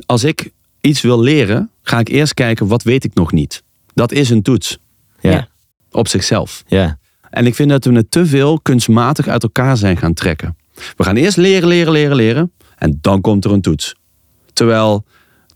[0.06, 0.50] Als ik
[0.80, 3.62] iets wil leren, ga ik eerst kijken wat weet ik nog niet.
[3.94, 4.78] Dat is een toets
[5.20, 5.30] Ja.
[5.30, 5.48] Ja.
[5.90, 6.62] op zichzelf.
[6.66, 6.98] Ja.
[7.30, 10.56] En ik vind dat we het te veel kunstmatig uit elkaar zijn gaan trekken.
[10.96, 12.52] We gaan eerst leren, leren, leren, leren.
[12.76, 13.94] En dan komt er een toets.
[14.52, 15.04] Terwijl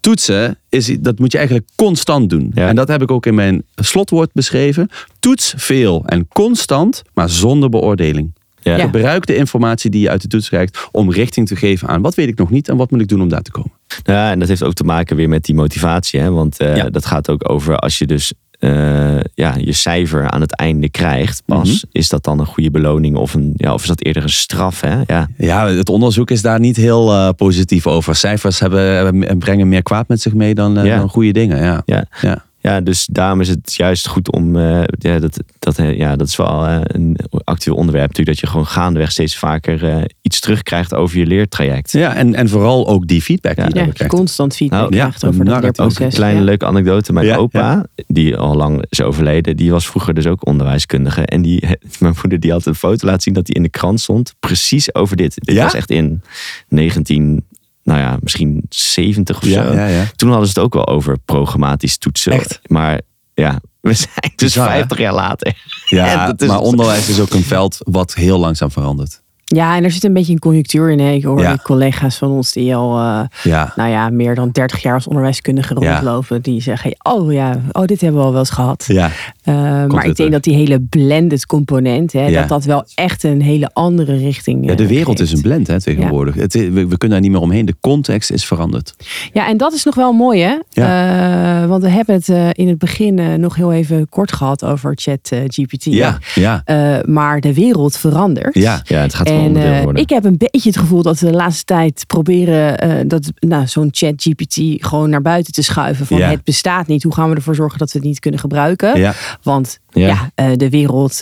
[0.00, 2.50] toetsen, is, dat moet je eigenlijk constant doen.
[2.54, 2.68] Ja.
[2.68, 4.88] En dat heb ik ook in mijn slotwoord beschreven.
[5.18, 8.34] Toets veel en constant, maar zonder beoordeling.
[8.60, 8.78] Ja.
[8.78, 12.14] Gebruik de informatie die je uit de toets krijgt om richting te geven aan wat
[12.14, 13.72] weet ik nog niet en wat moet ik doen om daar te komen.
[14.02, 16.20] Ja, en dat heeft ook te maken weer met die motivatie.
[16.20, 16.30] Hè?
[16.30, 16.90] Want eh, Ja.
[16.90, 21.42] dat gaat ook over als je dus eh, ja, je cijfer aan het einde krijgt.
[21.46, 21.84] Pas Mhm.
[21.92, 24.80] is dat dan een goede beloning of, een, ja, of is dat eerder een straf?
[24.80, 25.00] Hè?
[25.06, 25.28] Ja.
[25.36, 28.14] Ja, het onderzoek is daar niet heel eh, positief over.
[28.14, 30.98] Cijfers hebben, brengen meer kwaad met zich mee dan, Ja.
[30.98, 31.62] dan goede dingen.
[31.62, 31.82] Ja.
[31.86, 32.04] Ja.
[32.20, 32.44] Ja.
[32.60, 34.56] Ja, dus daarom is het juist goed om.
[34.56, 38.06] eh, ja, dat, dat, eh, ja, dat is wel eh, een actueel onderwerp.
[38.06, 41.92] Natuurlijk dat je gewoon gaandeweg steeds vaker eh, iets terugkrijgt over je leertraject.
[41.92, 43.70] Ja, en, en vooral ook die feedback die Ja.
[43.80, 44.14] je Ja, krijgt.
[44.14, 46.14] constant feedback Nou, ja, krijgt over dat dat ook een leerproces.
[46.14, 46.44] kleine ja.
[46.44, 47.12] leuke anekdote.
[47.12, 51.22] Mijn Ja, opa, die al lang is overleden, die was vroeger dus ook onderwijskundige.
[51.26, 51.60] En die,
[52.00, 54.34] mijn moeder die had een foto laten zien dat hij in de krant stond.
[54.40, 55.34] Precies over dit.
[55.44, 55.62] Dit Ja?
[55.64, 56.22] was echt in
[56.68, 57.44] 19,
[57.88, 59.72] nou ja, misschien 70 of Ja, zo.
[59.74, 60.04] ja.
[60.16, 62.32] Toen hadden ze het ook wel over programmatisch toetsen.
[62.32, 62.60] Echt?
[62.66, 63.00] Maar
[63.34, 64.72] ja, we zijn dus Bizar, hè?
[64.72, 65.56] 50 jaar later.
[65.84, 69.22] Ja, maar onderwijs is ook een veld wat heel langzaam verandert.
[69.54, 70.98] Ja, en er zit een beetje een conjunctuur in.
[71.00, 71.10] Hè.
[71.12, 71.50] Ik hoor Ja.
[71.50, 75.06] die collega's van ons die al eh, Ja, nou ja, meer dan 30 jaar als
[75.06, 75.92] onderwijskundige Ja.
[75.92, 76.42] rondlopen.
[76.42, 78.84] Die zeggen, oh ja, oh, dit hebben we al wel eens gehad.
[78.88, 79.10] ja.
[79.44, 79.54] Uh,
[79.86, 83.70] maar ik denk dat die hele blended component, hè, dat dat wel echt een hele
[83.72, 86.34] andere richting ja de eh, wereld is een blend hè, tegenwoordig.
[86.34, 87.64] Het, we, we kunnen daar niet meer omheen.
[87.66, 88.94] De context is veranderd.
[89.32, 90.56] Ja, en dat is nog wel mooi, hè?
[90.82, 94.64] Eh, want we hebben het eh, in het begin eh, nog heel even kort gehad
[94.64, 95.84] over chat eh, GPT.
[95.84, 98.54] Ja, ja, Eh, maar de wereld verandert.
[98.54, 98.80] ja.
[98.84, 101.64] Ja, het gaat En eh, ik heb een beetje het gevoel dat we de laatste
[101.64, 106.06] tijd proberen eh, dat nou, zo'n chat GPT gewoon naar buiten te schuiven.
[106.06, 106.28] Van Ja.
[106.30, 107.02] het bestaat niet.
[107.02, 108.98] Hoe gaan we ervoor zorgen dat we het niet kunnen gebruiken?
[109.00, 109.12] ja.
[109.42, 110.06] Want Ja.
[110.06, 111.16] ja, eh, de wereld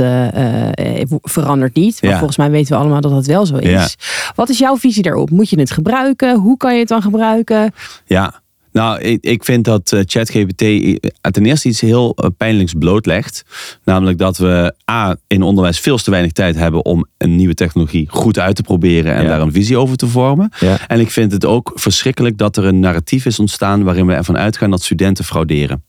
[1.23, 2.03] verandert niet.
[2.03, 3.97] Maar volgens mij weten we allemaal dat dat wel zo is.
[4.35, 5.31] Wat is jouw visie daarop?
[5.31, 6.37] Moet je het gebruiken?
[6.39, 7.73] Hoe kan je het dan gebruiken?
[8.05, 8.41] Ja,
[8.77, 10.95] nou, ik, ik vind dat eh, ChatGPT eh,
[11.31, 13.45] ten eerste iets heel eh, pijnlijks blootlegt.
[13.85, 18.07] Namelijk dat we A, in onderwijs veel te weinig tijd hebben om een nieuwe technologie
[18.11, 19.29] goed uit te proberen en Ja.
[19.29, 20.51] daar een visie over te vormen.
[20.61, 20.89] Ja.
[20.89, 24.37] En ik vind het ook verschrikkelijk dat er een narratief is ontstaan waarin we ervan
[24.39, 25.85] uitgaan dat studenten frauderen.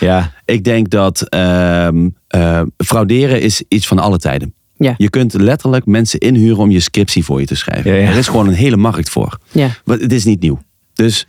[0.00, 4.54] Ja, Ik denk dat ehm, eh, frauderen is iets van alle tijden.
[4.76, 4.94] Ja.
[4.96, 7.90] Je kunt letterlijk mensen inhuren om je scriptie voor je te schrijven.
[7.92, 8.08] Ja, ja.
[8.10, 9.38] Er is gewoon een hele markt voor.
[9.52, 9.68] Ja.
[9.84, 10.58] Maar het is niet nieuw.
[10.94, 11.26] Dus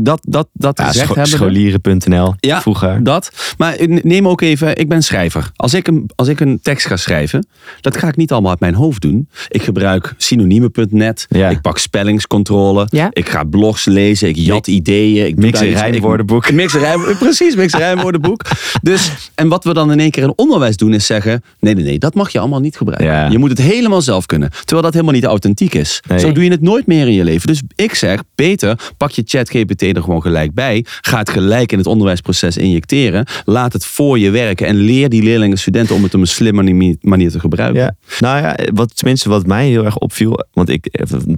[0.00, 1.32] dat, dat, dat ja gezegd scho- hebben.
[1.32, 3.04] scholieren.nl Ja, vroeger.
[3.04, 3.54] dat.
[3.58, 5.50] Maar neem ook even, ik ben schrijver.
[5.56, 7.46] Als ik, een, als ik een tekst ga schrijven,
[7.80, 9.28] dat ga ik niet allemaal uit mijn hoofd doen.
[9.48, 11.26] Ik gebruik synoniemen.net.
[11.28, 11.48] Ja.
[11.48, 12.86] Ik pak spellingscontrole.
[12.90, 13.08] Ja.
[13.12, 14.28] Ik ga blogs lezen.
[14.28, 15.26] Ik jat ideeën.
[15.26, 16.52] Ik doe mix- daar en iets- ik- rijmwoordenboek.
[16.52, 16.76] Mix
[17.18, 18.42] precies, mix en rijmwoordenboek.
[18.82, 21.42] Dus, en wat we dan in één keer in onderwijs doen is zeggen...
[21.60, 23.06] nee, nee, nee, dat mag je allemaal niet gebruiken.
[23.08, 23.28] Ja.
[23.30, 24.50] Je moet het helemaal zelf kunnen.
[24.50, 26.02] Terwijl dat helemaal niet authentiek is.
[26.08, 26.18] Nee.
[26.18, 27.46] Zo doe je het nooit meer in je leven.
[27.46, 29.22] Dus ik zeg, beter pak je
[29.58, 30.84] ChatGPT er gewoon gelijk bij.
[31.00, 33.26] Ga het gelijk in het onderwijsproces injecteren.
[33.44, 34.66] Laat het voor je werken.
[34.66, 37.80] En leer die leerlingen, studenten om het op een slimme mani- manier te gebruiken.
[37.82, 40.88] Ja, nou ja, wat, tenminste wat mij heel erg opviel, want ik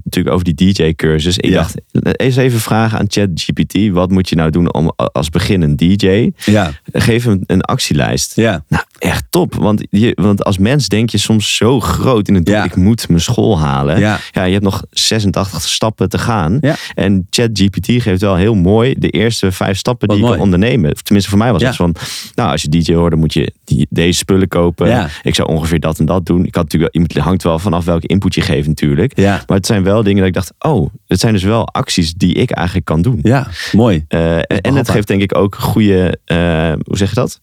[0.04, 1.38] natuurlijk over die DJ-cursus.
[1.38, 1.54] Ik Ja.
[1.56, 1.74] dacht,
[2.20, 6.30] eens even vragen aan ChatGPT, wat moet je nou doen om als beginnend DJ?
[6.44, 6.70] Ja.
[6.92, 8.36] Geef hem een actielijst.
[8.36, 8.64] Ja.
[8.68, 9.54] Nou, echt top.
[9.54, 12.64] Want, je, want als mens denk je soms zo groot in het doel, Ja.
[12.64, 13.98] ik moet mijn school halen.
[13.98, 14.18] Ja.
[14.32, 16.58] je hebt nog 86 stappen te gaan.
[16.60, 16.76] Ja.
[16.94, 20.42] En ChatGPT geeft wel heel mooi de eerste vijf stappen Wat die je mooi.
[20.42, 20.94] kan ondernemen.
[21.02, 21.66] Tenminste, voor mij was Ja.
[21.66, 21.94] het van,
[22.34, 24.88] nou, als je DJ hoort, dan moet je die, deze spullen kopen.
[24.88, 25.08] Ja.
[25.22, 26.44] Ik zou ongeveer dat en dat doen.
[26.46, 29.18] Ik had natuurlijk, wel- het hangt wel vanaf welke input je geeft natuurlijk.
[29.18, 29.42] Ja.
[29.46, 32.34] Maar het zijn wel dingen dat ik dacht, oh, het zijn dus wel acties die
[32.34, 33.18] ik eigenlijk kan doen.
[33.22, 34.04] Ja, mooi.
[34.08, 34.84] Eh, en het behapbaar.
[34.94, 36.36] geeft denk ik ook goede, eh,
[36.84, 37.40] hoe zeg je dat?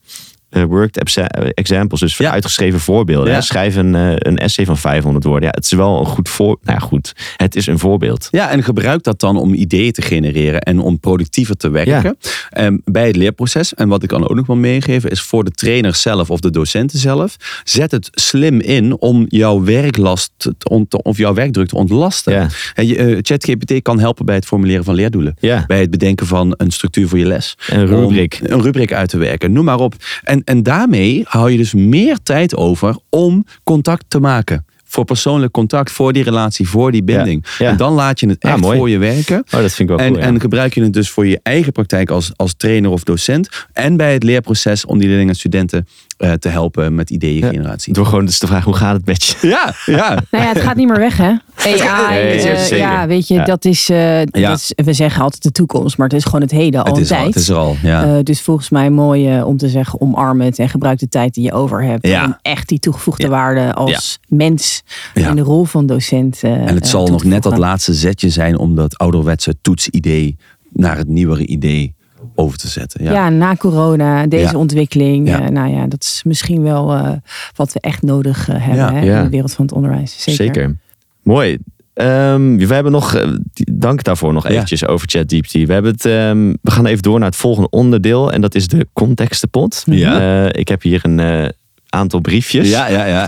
[0.49, 2.31] Eh, worked exa- examples, dus Ja.
[2.31, 3.33] uitgeschreven voorbeelden.
[3.33, 3.41] Ja.
[3.41, 5.43] Schrijf een, eh, een essay van 500 woorden.
[5.43, 6.57] Ja, het is wel een goed voor.
[6.61, 7.13] Nou ja, goed.
[7.37, 8.27] Het is een voorbeeld.
[8.31, 12.17] Ja, en gebruik dat dan om ideeën te genereren en om productiever te werken
[12.49, 13.73] Ehm, bij het leerproces.
[13.73, 16.49] En wat ik kan ook nog wel meegeven is voor de trainer zelf of de
[16.49, 17.35] docenten zelf.
[17.63, 22.49] Zet het slim in om jouw werklast te of jouw werkdruk te ontlasten.
[22.73, 25.35] Eh, ChatGPT kan helpen bij het formuleren van leerdoelen.
[25.39, 25.63] Ja.
[25.67, 27.55] Bij het bedenken van een structuur voor je les.
[27.69, 28.39] Een rubriek.
[28.43, 29.51] Een rubriek uit te werken.
[29.51, 29.95] Noem maar op.
[30.23, 34.65] En, en daarmee hou je dus meer tijd over om contact te maken.
[34.89, 37.45] voor persoonlijk contact, voor die relatie, voor die binding.
[37.57, 37.71] Ja, ja.
[37.71, 39.37] En dan laat je het Ja, echt voor je werken.
[39.37, 40.23] Oh, dat vind ik wel En, cool.
[40.23, 40.27] ja.
[40.27, 43.49] en gebruik je het dus voor je eigen praktijk als, als trainer of docent.
[43.73, 45.87] En bij het leerproces om die leerlingen en studenten
[46.17, 47.93] eh, te helpen met ideeëngeneratie.
[47.93, 49.35] Door gewoon dus te vragen, hoe gaat het met je?
[49.47, 50.09] Ja, ja.
[50.31, 51.25] Nou ja, het gaat niet meer weg, hè?
[51.65, 53.43] AI, Nee, eh, ja, weet je, Ja.
[53.45, 54.71] dat, is, eh, dat is...
[54.75, 57.25] We zeggen altijd de toekomst, maar het is gewoon het heden al Het is, al,
[57.25, 57.75] het is er al.
[57.83, 58.03] Ja.
[58.17, 61.43] Eh, dus volgens mij mooi om te zeggen, omarm het en gebruik de tijd die
[61.43, 62.07] je over hebt.
[62.07, 62.25] Ja.
[62.25, 63.29] Om echt die toegevoegde Ja.
[63.29, 65.29] waarde als mens Ja.
[65.29, 68.57] in de rol van docent eh, en het zal nog net dat laatste zetje zijn
[68.57, 70.37] om dat ouderwetse toetsidee
[70.71, 71.95] naar het nieuwere idee
[72.37, 73.03] over te zetten.
[73.03, 73.11] Ja.
[73.11, 73.29] Ja.
[73.29, 74.57] na corona, deze Ja.
[74.59, 75.27] ontwikkeling.
[75.27, 75.41] Ja.
[75.41, 77.11] eh, nou ja, dat is misschien wel eh,
[77.55, 78.93] wat we echt nodig eh, hebben Ja.
[78.93, 79.17] hè, Ja.
[79.17, 80.15] in de wereld van het onderwijs.
[80.23, 80.45] Zeker.
[80.45, 80.75] Zeker.
[81.23, 81.57] Mooi.
[81.93, 83.23] Ehm, we hebben nog,
[83.71, 84.49] dank daarvoor nog Ja.
[84.53, 85.51] eventjes over ChatGPT.
[85.51, 88.67] We, hebben het, ehm, we gaan even door naar het volgende onderdeel en dat is
[88.67, 89.83] de contextenpot.
[89.85, 90.45] Ja.
[90.45, 91.49] Eh, ik heb hier een eh,
[91.89, 92.69] aantal briefjes.
[92.69, 93.05] ja, ja.
[93.05, 93.27] ja.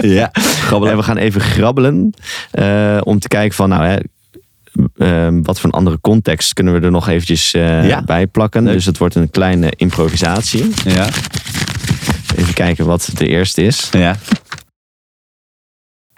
[0.00, 0.30] ja.
[0.72, 2.10] En we gaan even grabbelen
[2.50, 3.96] eh, om te kijken van, nou hè,
[4.98, 8.02] ehm, wat voor een andere context kunnen we er nog eventjes eh, Ja.
[8.02, 8.62] bij plakken.
[8.64, 8.72] Leuk.
[8.72, 10.70] Dus het wordt een kleine improvisatie.
[10.84, 11.08] ja.
[12.36, 13.88] Even kijken wat de eerste is.
[13.90, 14.16] ja.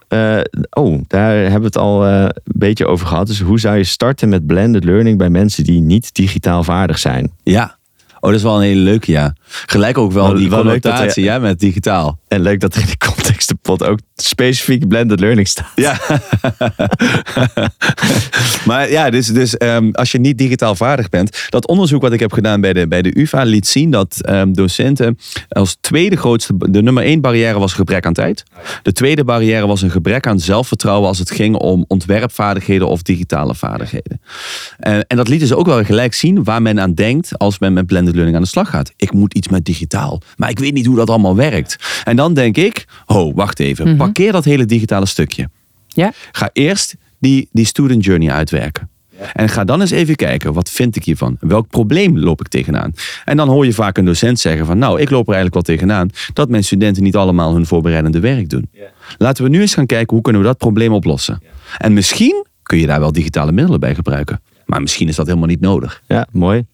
[0.09, 3.27] Eh, oh, daar hebben we het al eh, een beetje over gehad.
[3.27, 7.33] Dus hoe zou je starten met blended learning bij mensen die niet digitaal vaardig zijn?
[7.43, 7.79] Ja.
[8.21, 9.35] Oh, dat is wel een hele leuke, ja.
[9.67, 12.19] Gelijk ook wel Wel- die wel connotatie hij- ja, met digitaal.
[12.29, 15.67] En leuk dat er in de contextenpot ook specifiek blended learning staat.
[15.75, 15.99] Ja.
[18.67, 21.47] maar ja, dus, dus ehm, als je niet digitaal vaardig bent.
[21.49, 24.53] Dat onderzoek wat ik heb gedaan bij de, bij de UvA liet zien dat ehm,
[24.53, 25.19] docenten
[25.49, 28.43] als tweede grootste, de nummer één barrière was gebrek aan tijd.
[28.83, 33.55] De tweede barrière was een gebrek aan zelfvertrouwen als het ging om ontwerpvaardigheden of digitale
[33.55, 34.21] vaardigheden.
[34.79, 37.73] En, en dat lieten ze ook wel gelijk zien waar men aan denkt als men
[37.73, 38.93] met blended learning aan de slag gaat.
[38.97, 41.77] Ik moet iets met digitaal, maar ik weet niet hoe dat allemaal werkt.
[42.05, 45.49] En dan denk ik, ho, wacht even, parkeer dat hele digitale stukje.
[45.87, 46.13] Ja?
[46.33, 48.89] Ga eerst die, die student journey uitwerken.
[49.33, 51.37] En ga dan eens even kijken, wat vind ik hiervan?
[51.41, 52.93] Welk probleem loop ik tegenaan?
[53.25, 55.77] En dan hoor je vaak een docent zeggen van, nou, ik loop er eigenlijk wel
[55.77, 58.71] tegenaan dat mijn studenten niet allemaal hun voorbereidende werk doen.
[59.19, 61.43] Laten we nu eens gaan kijken, hoe kunnen we dat probleem oplossen?
[61.79, 64.41] En misschien kun je daar wel digitale middelen bij gebruiken.
[64.65, 66.03] Maar misschien is dat helemaal niet nodig.
[66.07, 66.65] Ja, mooi.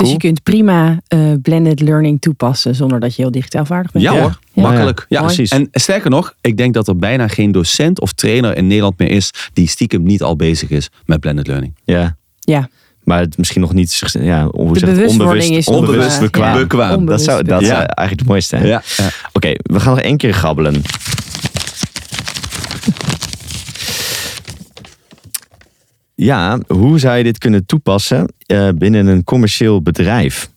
[0.00, 0.20] Dus Cool.
[0.20, 4.04] je kunt prima eh, blended learning toepassen zonder dat je heel digitaal vaardig bent.
[4.04, 4.62] Ja, hoor, Ja.
[4.62, 5.06] makkelijk.
[5.08, 5.50] Ja, precies.
[5.50, 9.10] En sterker nog, ik denk dat er bijna geen docent of trainer in Nederland meer
[9.10, 11.74] is die stiekem niet al bezig is met blended learning.
[11.84, 12.16] Ja.
[12.40, 12.68] Ja.
[13.04, 16.54] Maar het misschien nog niet, zich- ja, bewustwording onbewust, is onbewust bekwaam.
[16.54, 16.88] ja, Bekwaam.
[16.90, 17.78] Dat, onbewust zou, dat bekwaam.
[17.78, 18.56] eigenlijk het mooiste.
[18.66, 18.82] ja.
[19.32, 20.82] Oké, we gaan nog één keer grabbelen.
[26.22, 30.50] Ja, hoe zou je dit kunnen toepassen eh, binnen een commercieel bedrijf?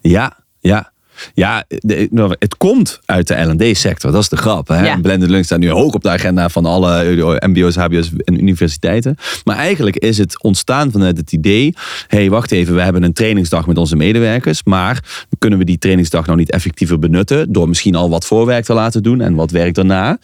[0.00, 0.92] Ja, ja.
[1.34, 4.12] Ja, de- nou, het komt uit de L&D-sector.
[4.12, 4.68] Dat is de grap.
[4.68, 4.86] Hè?
[4.86, 4.96] Ja.
[4.96, 6.92] Blended learning staat nu hoog op de agenda van alle
[7.38, 9.16] eh, mbo's, hbo's en universiteiten.
[9.44, 11.74] Maar eigenlijk is het ontstaan vanuit het idee...
[12.06, 14.64] hey, wacht even, we hebben een trainingsdag met onze medewerkers...
[14.64, 17.52] maar kunnen we die trainingsdag nou niet effectiever benutten...
[17.52, 20.18] door misschien al wat voorwerk te laten doen en wat werk daarna?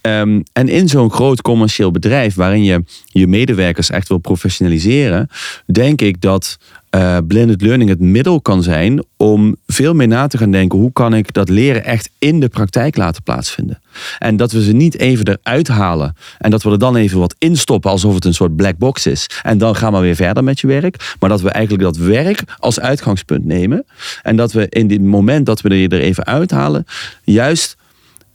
[0.00, 2.34] Ehm, en in zo'n groot commercieel bedrijf...
[2.34, 5.28] waarin je je medewerkers echt wil professionaliseren...
[5.66, 6.58] denk ik dat
[6.94, 10.92] eh, blended learning het middel kan zijn om veel meer na te gaan denken hoe
[10.92, 13.80] kan ik dat leren echt in de praktijk laten plaatsvinden.
[14.18, 17.34] En dat we ze niet even eruit halen en dat we er dan even wat
[17.38, 19.30] instoppen alsof het een soort black box is.
[19.42, 21.14] En dan gaan we weer verder met je werk.
[21.20, 23.84] Maar dat we eigenlijk dat werk als uitgangspunt nemen
[24.22, 26.86] en dat we in dit moment dat we er er even uithalen,
[27.22, 27.76] juist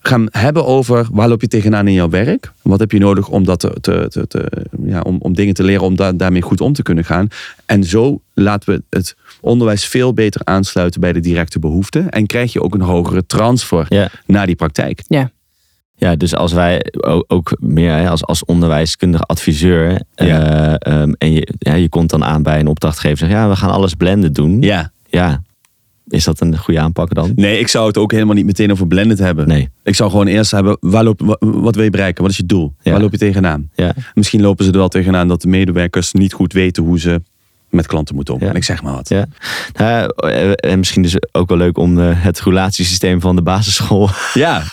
[0.01, 2.51] gaan hebben over waar loop je tegenaan in jouw werk.
[2.61, 5.63] Wat heb je nodig om, dat te, te, te, te- ja, om, om dingen te
[5.63, 7.27] leren om da- daarmee goed om te kunnen gaan.
[7.65, 12.09] En zo laten we het onderwijs veel beter aansluiten bij de directe behoeften.
[12.09, 14.09] En krijg je ook een hogere transfer Ja.
[14.25, 15.01] naar die praktijk.
[15.07, 15.31] Ja.
[15.95, 16.85] Ja, dus als wij
[17.27, 20.01] ook meer hè, als, als onderwijskundige adviseur.
[20.15, 20.77] Ja.
[20.79, 23.17] eh, ehm, en je, ja, je komt dan aan bij een opdrachtgever.
[23.17, 24.61] Zeg, ja, we gaan alles blenden doen.
[24.61, 24.91] Ja.
[25.09, 25.41] Ja.
[26.09, 27.31] Is dat een goede aanpak dan?
[27.35, 29.47] Nee, ik zou het ook helemaal niet meteen over blended hebben.
[29.47, 29.69] Nee.
[29.83, 32.21] Ik zou gewoon eerst hebben, waar loop, wa- wat wil je bereiken?
[32.21, 32.73] Wat is je doel?
[32.81, 32.91] Ja.
[32.91, 33.69] Waar loop je tegenaan?
[33.75, 33.93] Ja.
[34.13, 37.21] Misschien lopen ze er wel tegenaan dat de medewerkers niet goed weten hoe ze
[37.69, 38.49] met klanten moeten omgaan.
[38.49, 38.55] Ja.
[38.55, 39.09] Ik zeg maar wat.
[39.09, 39.25] Ja.
[39.73, 44.09] Nou, eh, en misschien dus ook wel leuk om eh, het relatiesysteem van de basisschool.
[44.33, 44.63] Ja,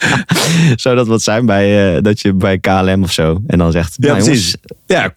[0.76, 3.40] Zou dat wat zijn bij eh, dat je bij KLM of zo.
[3.46, 3.94] En dan zegt.
[3.98, 4.56] ja nou, precies.
[4.60, 5.10] jongens, Ja,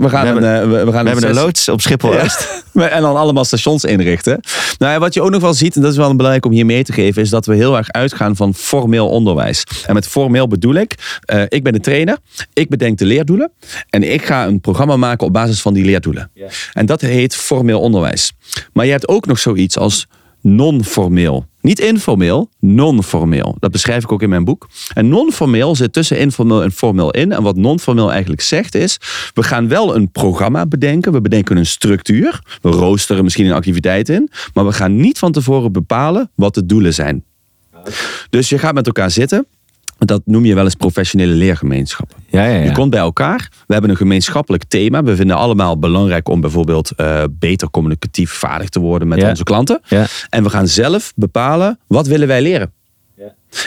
[0.00, 2.12] we gaan, We hebben- een, eh, we, we gaan we hebben een loods op Schiphol.
[2.12, 2.26] Ja.
[2.76, 4.40] En dan allemaal stations inrichten.
[4.78, 6.66] Nou, ja, wat je ook nog wel ziet, en dat is wel belangrijk om hier
[6.66, 9.64] mee te geven, is dat we heel erg uitgaan van formeel onderwijs.
[9.86, 12.18] En met formeel bedoel ik, eh, ik ben de trainer,
[12.52, 13.50] ik bedenk de leerdoelen
[13.90, 16.30] en ik ga een programma maken op basis van die leerdoelen.
[16.72, 18.32] En dat heet formeel onderwijs.
[18.72, 20.06] Maar je hebt ook nog zoiets als
[20.40, 21.46] non-formeel.
[21.60, 23.56] Niet informeel, non-formeel.
[23.58, 24.68] Dat beschrijf ik ook in mijn boek.
[24.94, 27.32] En non-formeel zit tussen informeel en formeel in.
[27.32, 28.98] En wat non-formeel eigenlijk zegt is,
[29.34, 31.12] we gaan wel een programma bedenken.
[31.12, 32.40] We bedenken een structuur.
[32.62, 34.30] We roosteren misschien een activiteit in.
[34.54, 37.24] Maar we gaan niet van tevoren bepalen wat de doelen zijn.
[38.30, 39.46] Dus je gaat met elkaar zitten.
[40.06, 42.16] Dat noem je wel eens professionele leergemeenschappen.
[42.26, 42.64] Ja, ja, ja.
[42.64, 43.48] Je komt bij elkaar.
[43.66, 45.02] We hebben een gemeenschappelijk thema.
[45.02, 49.80] We vinden allemaal belangrijk om bijvoorbeeld eh, beter communicatief vaardig te worden met onze klanten.
[49.88, 50.06] Ja.
[50.28, 52.72] En we gaan zelf bepalen wat willen wij leren.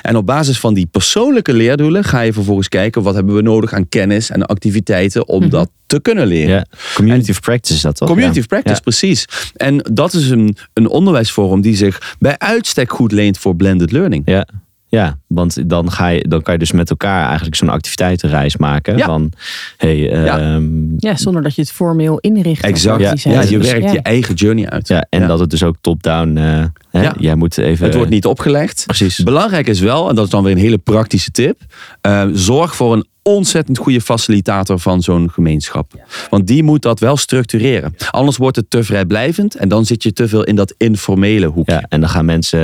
[0.01, 3.73] En op basis van die persoonlijke leerdoelen ga je vervolgens kijken wat hebben we nodig
[3.73, 6.49] aan kennis en activiteiten om dat te kunnen leren.
[6.55, 6.65] Ja.
[6.93, 8.07] Community of practice is dat toch?
[8.07, 8.41] Community Ja.
[8.41, 8.81] of practice, Ja.
[8.81, 9.25] precies.
[9.55, 14.21] En dat is een, een onderwijsvorm die zich bij uitstek goed leent voor blended learning.
[14.25, 14.47] Ja.
[14.91, 18.97] Ja, want dan, ga je, dan kan je dus met elkaar eigenlijk zo'n activiteitenreis maken.
[18.97, 19.05] Ja.
[19.05, 19.31] Van,
[19.77, 20.39] hey, Ja.
[20.39, 20.67] ehm,
[20.97, 22.63] Ja, zonder dat je het formeel inricht.
[22.63, 23.21] Exact.
[23.21, 23.91] Ja, je werkt Ja.
[23.91, 24.87] je eigen journey uit.
[24.87, 26.37] ja, en dat het dus ook top-down.
[26.37, 27.09] eh, hè.
[27.17, 27.85] Jij moet even.
[27.85, 28.83] Het wordt niet opgelegd.
[28.85, 29.23] Precies.
[29.23, 31.59] Belangrijk is wel, en dat is dan weer een hele praktische tip.
[32.01, 35.91] eh, zorg voor een ontzettend goede facilitator van zo'n gemeenschap.
[36.29, 37.95] Want die moet dat wel structureren.
[38.11, 41.73] Anders wordt het te vrijblijvend en dan zit je te veel in dat informele hoekje.
[41.73, 42.59] Ja, en dan gaan mensen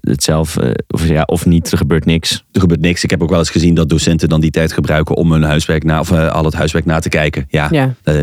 [0.00, 2.44] het zelf, eh, of, ja, of niet, er gebeurt niks.
[2.52, 3.04] Er gebeurt niks.
[3.04, 5.84] Ik heb ook wel eens gezien dat docenten dan die tijd gebruiken om hun huiswerk
[5.84, 7.46] na, of eh, al het huiswerk na te kijken.
[7.48, 8.14] Ja, Ja, eh,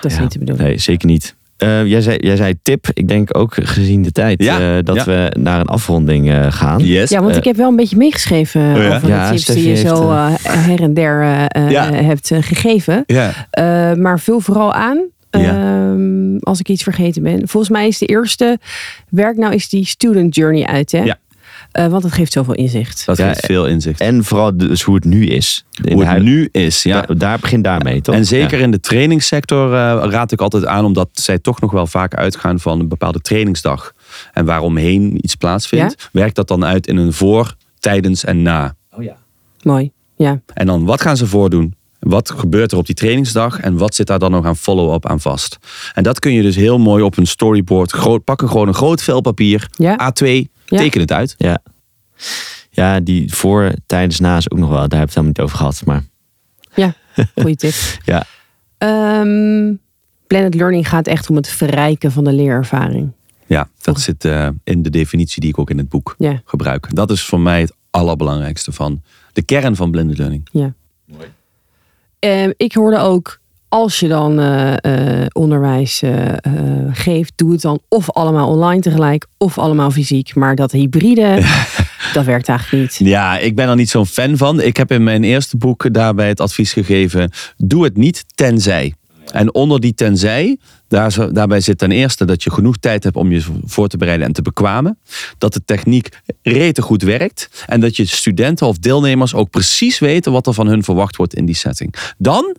[0.00, 0.20] dat is Ja.
[0.20, 0.64] niet te bedoelen.
[0.64, 1.34] Nee, zeker niet.
[1.62, 4.96] Eh, jij, zei, jij zei tip, ik denk ook gezien de tijd, Ja, eh, dat
[4.96, 5.04] ja.
[5.04, 6.80] we naar een afronding eh, gaan.
[6.84, 7.10] yes.
[7.10, 8.96] Ja, want ik heb wel een beetje meegeschreven ja?
[8.96, 11.22] over Ja, de tips Steffi die je heeft, zo eh, her en der
[12.04, 13.04] hebt gegeven.
[13.06, 13.32] Ja.
[13.50, 15.00] Eh, maar vul vooral aan.
[15.30, 15.40] Ja.
[15.40, 17.48] ehm, als ik iets vergeten ben.
[17.48, 18.58] Volgens mij is de eerste
[19.08, 20.92] werk nou is die student journey uit.
[20.92, 21.04] Hè?
[21.72, 21.84] Ja.
[21.84, 23.06] Eh, want het geeft zoveel inzicht.
[23.06, 24.00] Dat Ja, geeft veel inzicht.
[24.00, 25.64] En vooral dus hoe het nu is.
[25.82, 27.00] In Hoe het huid- nu is, ja.
[27.00, 28.14] Daar, daar begint daarmee, toch?
[28.14, 31.86] En zeker in de trainingssector eh, raad ik altijd aan, omdat zij toch nog wel
[31.86, 33.92] vaak uitgaan van een bepaalde trainingsdag.
[34.32, 38.74] En waaromheen iets plaatsvindt, werkt dat dan uit in een voor, tijdens en na.
[39.62, 39.90] Mooi.
[40.16, 40.40] Ja.
[40.54, 41.74] En dan wat gaan ze voordoen?
[41.98, 45.20] Wat gebeurt er op die trainingsdag en wat zit daar dan nog aan follow-up aan
[45.20, 45.58] vast?
[45.94, 47.92] En dat kun je dus heel mooi op een storyboard.
[47.92, 50.12] Groot, pak er gewoon een groot vel papier, Ja.
[50.12, 50.78] A2, Ja.
[50.78, 51.34] teken het uit.
[51.38, 51.58] Ja.
[52.70, 54.88] ja, die voor, tijdens, na is ook nog wel.
[54.88, 55.82] Daar heb ik het helemaal niet over gehad.
[55.84, 56.02] Maar
[56.74, 56.94] Ja,
[57.40, 57.74] goede tip.
[58.04, 58.24] ja,
[58.78, 59.74] Ehm
[60.26, 63.12] blended learning gaat echt om het verrijken van de leerervaring.
[63.46, 66.42] Ja, dat zit eh, in de definitie die ik ook in het boek Ja.
[66.44, 66.94] gebruik.
[66.94, 69.02] Dat is voor mij het allerbelangrijkste van
[69.32, 70.48] de kern van blended learning.
[70.52, 70.72] Ja.
[72.18, 73.40] Ehm, ik hoorde ook,
[73.72, 76.12] als je dan eh, eh, onderwijs eh,
[76.92, 80.34] geeft, doe het dan of allemaal online tegelijk of allemaal fysiek.
[80.34, 81.42] Maar dat hybride,
[82.12, 83.08] dat werkt eigenlijk niet.
[83.08, 84.60] Ja, ik ben er niet zo'n fan van.
[84.60, 88.94] Ik heb in mijn eerste boek daarbij het advies gegeven: doe het niet tenzij.
[89.32, 90.56] En onder die tenzij,
[90.88, 94.26] daar, daarbij zit ten eerste dat je genoeg tijd hebt om je voor te bereiden
[94.26, 94.98] en te bekwamen.
[95.38, 96.08] Dat de techniek
[96.42, 97.64] rete goed werkt.
[97.66, 101.34] En dat je studenten of deelnemers ook precies weten wat er van hun verwacht wordt
[101.34, 101.94] in die setting.
[102.18, 102.56] Dan,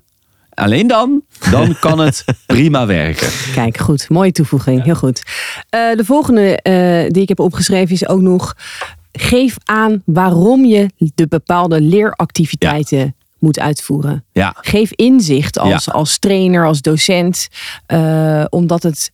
[0.54, 3.28] alleen dan, dan kan het prima werken.
[3.54, 4.10] Kijk, goed.
[4.10, 4.84] Mooie toevoeging.
[4.84, 5.24] Heel goed.
[5.70, 8.56] Eh, de volgende eh, die ik heb opgeschreven is ook nog...
[9.16, 14.24] Geef aan waarom je de bepaalde leeractiviteiten moet uitvoeren.
[14.32, 15.92] Ja, Geef inzicht als, Ja.
[15.92, 17.48] als trainer, als docent.
[17.86, 19.12] eh, omdat het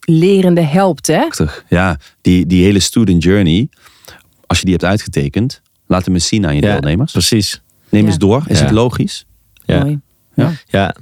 [0.00, 1.18] lerende helpt, hè?
[1.18, 1.64] prachtig.
[1.68, 3.68] Ja, die, die hele student journey,
[4.46, 7.12] als je die hebt uitgetekend, laat hem eens zien aan je ja deelnemers.
[7.12, 7.62] precies.
[7.88, 8.08] Neem Ja.
[8.08, 8.42] eens door.
[8.46, 8.64] Is Ja.
[8.64, 9.24] het logisch?
[9.64, 9.82] Ja.
[9.82, 10.00] Mooi.
[10.66, 10.94] Ja,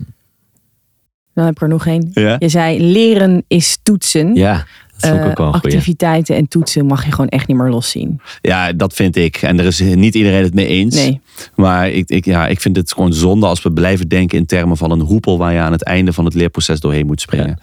[1.35, 2.09] Dan heb ik er nog één.
[2.13, 2.37] Ja.
[2.39, 4.35] Je zei leren is toetsen.
[4.35, 4.67] ja
[5.01, 8.21] dat Eh, ook wel activiteiten en toetsen mag je gewoon echt niet meer loszien.
[8.41, 9.37] Ja, dat vind ik.
[9.37, 10.95] En er is niet iedereen het mee eens.
[10.95, 11.21] Nee.
[11.55, 14.77] Maar ik, ik, ja, ik vind het gewoon zonde als we blijven denken in termen
[14.77, 17.61] van een hoepel waar je aan het einde van het leerproces doorheen moet springen.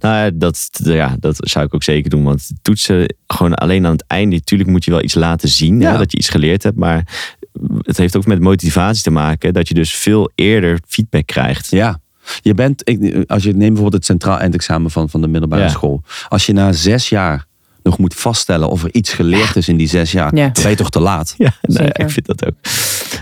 [0.00, 2.24] Nou, ja, dat, ja, dat zou ik ook zeker doen.
[2.24, 4.36] Want toetsen gewoon alleen aan het einde.
[4.36, 5.80] Natuurlijk moet je wel iets laten zien.
[5.80, 5.92] Ja.
[5.92, 6.76] Hè, dat je iets geleerd hebt.
[6.76, 7.28] Maar
[7.82, 9.52] het heeft ook met motivatie te maken.
[9.52, 11.70] Dat je dus veel eerder feedback krijgt.
[11.70, 11.98] Ja.
[12.42, 15.68] Je bent, ik, als je neemt bijvoorbeeld het centraal eindexamen van, van de middelbare Ja.
[15.68, 16.02] school.
[16.28, 17.46] Als je na zes jaar
[17.82, 20.42] nog moet vaststellen of er iets geleerd is in die zes jaar, Ja.
[20.52, 21.34] dan ben je toch te laat.
[21.38, 22.54] Ja, nou, ik vind dat ook.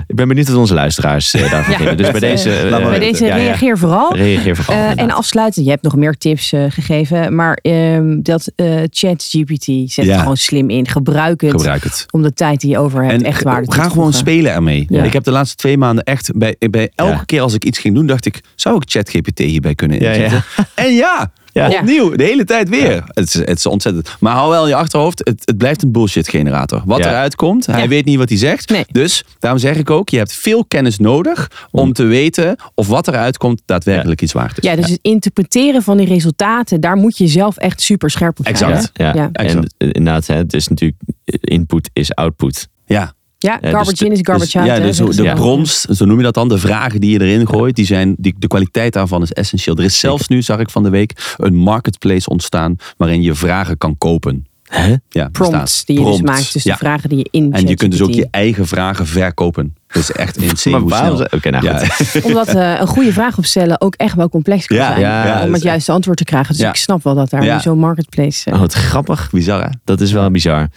[0.07, 1.97] Ik ben benieuwd wat onze luisteraars eh, daarvan vinden.
[1.97, 3.01] Dus bij Dat, deze, eh, eh, Bij weten.
[3.13, 4.17] deze reageer vooral.
[4.17, 4.77] Reageer vooral.
[4.85, 7.35] Eh, en afsluitend, je hebt nog meer tips eh, gegeven.
[7.35, 10.19] Maar ehm, dat eh ChatGPT zet Ja.
[10.19, 10.89] gewoon slim in.
[10.89, 12.07] Gebruik het Gebruik het.
[12.11, 14.53] om de tijd die je over hebt En echt waarde toe ga te gewoon spelen
[14.53, 14.87] ermee.
[14.91, 17.95] Ik heb de laatste twee maanden echt bij, bij elke keer als ik iets ging
[17.95, 20.45] doen, dacht ik, zou ik ChatGPT hierbij kunnen inzetten?
[20.75, 21.69] En ja, Ja.
[21.69, 23.03] Opnieuw, de hele tijd weer.
[23.07, 24.17] Het, is, het is ontzettend.
[24.21, 26.83] Maar hou wel in je achterhoofd, het, het blijft een bullshit generator.
[26.85, 27.09] Wat Ja.
[27.09, 27.89] eruit komt, hij Ja.
[27.89, 28.71] weet niet wat hij zegt.
[28.71, 28.85] Nee.
[28.91, 33.09] Dus daarom zeg ik ook, je hebt veel kennis nodig om te weten of wat
[33.09, 34.65] eruit komt daadwerkelijk iets waard is.
[34.71, 38.47] Ja, dus het interpreteren van die resultaten, daar moet je zelf echt super scherp op
[38.57, 38.71] zijn.
[38.73, 38.91] Exact.
[38.99, 39.29] Ja, Ja.
[39.33, 39.75] en Exact.
[39.79, 40.99] eh, inderdaad, hè, het is natuurlijk
[41.41, 42.69] input is output.
[42.87, 43.13] ja.
[43.43, 44.67] Ja, dus garbage in is garbage Dus, out.
[44.67, 47.77] ja, dus de bronst, zo noem je dat dan, de vragen die je erin gooit,
[47.77, 49.77] die zijn, die, de kwaliteit daarvan is essentieel.
[49.77, 53.79] Er is zelfs nu, zag ik van de week, een marketplace ontstaan waarin je vragen
[53.79, 54.47] kan kopen.
[54.63, 54.95] Hè?
[55.09, 55.87] Ja, Prompts bestaat.
[55.87, 56.53] die je dus maakt.
[56.53, 56.73] Dus ja.
[56.73, 59.75] de vragen die je in En je kunt dus ook je eigen vragen verkopen.
[59.93, 61.29] Dus echt in Maar hoe waarom snel.
[61.31, 61.83] ze- Oké, nou Ja.
[62.29, 65.01] Omdat eh, een goede vraag opstellen ook echt wel complex kan Ja, zijn.
[65.01, 66.53] ja, om het juiste antwoord te krijgen.
[66.53, 66.69] Dus Ja.
[66.69, 68.47] ik snap wel dat daar zo'n marketplace...
[68.51, 69.31] eh, Oh, wat grappig.
[69.31, 69.69] Bizar hè?
[69.85, 70.69] Dat is wel bizar.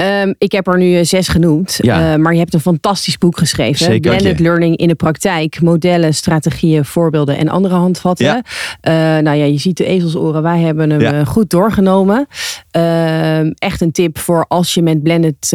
[0.00, 1.78] Ehm, ik heb er nu eh, zes genoemd.
[1.82, 2.12] Ja.
[2.12, 3.84] Eh, maar je hebt een fantastisch boek geschreven.
[3.84, 4.16] Zeker.
[4.16, 5.60] Blended Learning in de praktijk.
[5.60, 8.26] Modellen, strategieën, voorbeelden en andere handvatten.
[8.26, 8.42] Ja.
[8.80, 10.42] Eh, nou ja, je ziet de ezelsoren.
[10.42, 11.24] Wij hebben hem Ja.
[11.24, 12.26] goed doorgenomen.
[12.70, 15.52] Ehm, echt een tip voor als je met blended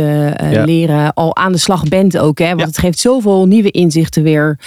[0.66, 2.40] leren al aan de slag bent ook.
[2.40, 2.56] Hè?
[2.56, 4.60] Want het geeft zoveel nieuwe inzichten weer.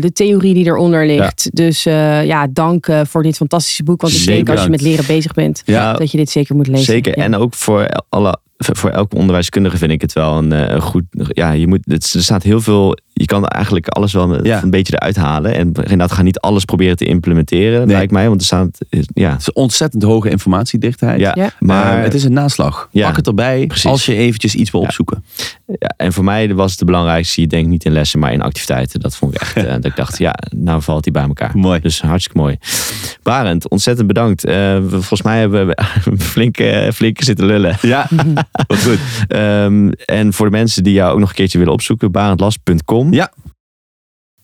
[0.00, 1.48] De theorie die eronder ligt.
[1.52, 4.00] Dus ja, dank voor dit fantastische boek.
[4.00, 6.66] Want ik Zeker denk als je met leren bezig bent, dat je dit zeker moet
[6.66, 6.84] lezen.
[6.84, 7.16] Zeker.
[7.16, 11.04] En ook voor alle voor elke onderwijskundige vind ik het wel een eh, een goed.
[11.28, 11.80] Ja, je moet.
[11.84, 12.96] Het, er staat heel veel.
[13.12, 14.62] Je kan eigenlijk alles wel Ja.
[14.62, 15.54] een beetje eruit halen.
[15.54, 17.96] En inderdaad, ga niet alles proberen te implementeren, Nee.
[17.96, 18.28] lijkt mij.
[18.28, 18.78] Want er staat.
[19.14, 19.30] Ja.
[19.30, 21.20] Het is ontzettend hoge informatiedichtheid.
[21.20, 21.50] Ja, Ja.
[21.58, 22.88] maar Maar het is een naslag.
[22.92, 23.90] Ja, Pak het erbij precies.
[23.90, 24.86] als je eventjes iets wil Ja.
[24.86, 25.24] opzoeken.
[25.66, 27.40] Ja, en voor mij was het de belangrijkste.
[27.40, 29.00] Je denkt niet in lessen, maar in activiteiten.
[29.00, 29.56] Dat vond ik echt.
[29.56, 31.50] eh, dat ik dacht, ja, nou valt die bij elkaar.
[31.54, 31.80] Mooi.
[31.80, 32.58] Dus hartstikke mooi.
[33.22, 34.44] Barend, ontzettend bedankt.
[34.44, 35.76] Eh, we- volgens mij hebben we
[36.32, 37.76] flink, eh, flink zitten lullen.
[37.82, 38.08] Ja,
[38.66, 38.98] wat goed.
[39.28, 43.12] Ehm, en voor de mensen die jou ook nog een keertje willen opzoeken, barendlas.com.
[43.12, 43.32] Ja.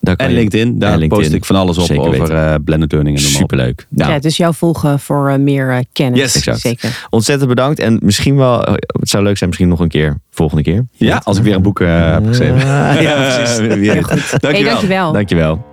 [0.01, 1.25] Daar kan En je- LinkedIn, daar En LinkedIn.
[1.25, 3.23] post ik van alles op Zeker over eh, blended learning en.
[3.23, 3.87] Superleuk.
[3.89, 6.21] Nou, Ja, dus jou volgen voor eh, meer eh, kennis.
[6.21, 6.61] Yes, exact.
[6.61, 7.07] Zeker.
[7.11, 7.79] ontzettend bedankt.
[7.79, 10.85] En misschien wel, het zou leuk zijn, misschien nog een keer, volgende keer.
[10.93, 12.55] Ja, als ik weer een boek eh, heb geschreven.
[12.87, 13.59] Ah, ja, precies.
[13.59, 14.09] Wie weet.
[14.09, 14.73] Hey, Dankjewel.
[14.73, 15.13] dankjewel.
[15.13, 15.65] Dankjewel.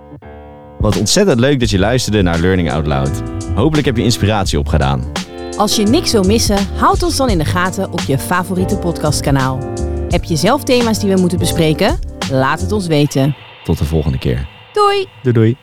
[0.78, 3.22] Wat ontzettend leuk dat je luisterde naar Learning Out Loud.
[3.54, 5.04] Hopelijk heb je inspiratie opgedaan.
[5.56, 9.58] Als je niks wil missen, houd ons dan in de gaten op je favoriete podcastkanaal.
[10.08, 11.98] Heb je zelf thema's die we moeten bespreken?
[12.30, 13.36] Laat het ons weten.
[13.64, 14.48] Tot de volgende keer.
[14.72, 15.06] Doei!
[15.22, 15.56] Doei doei.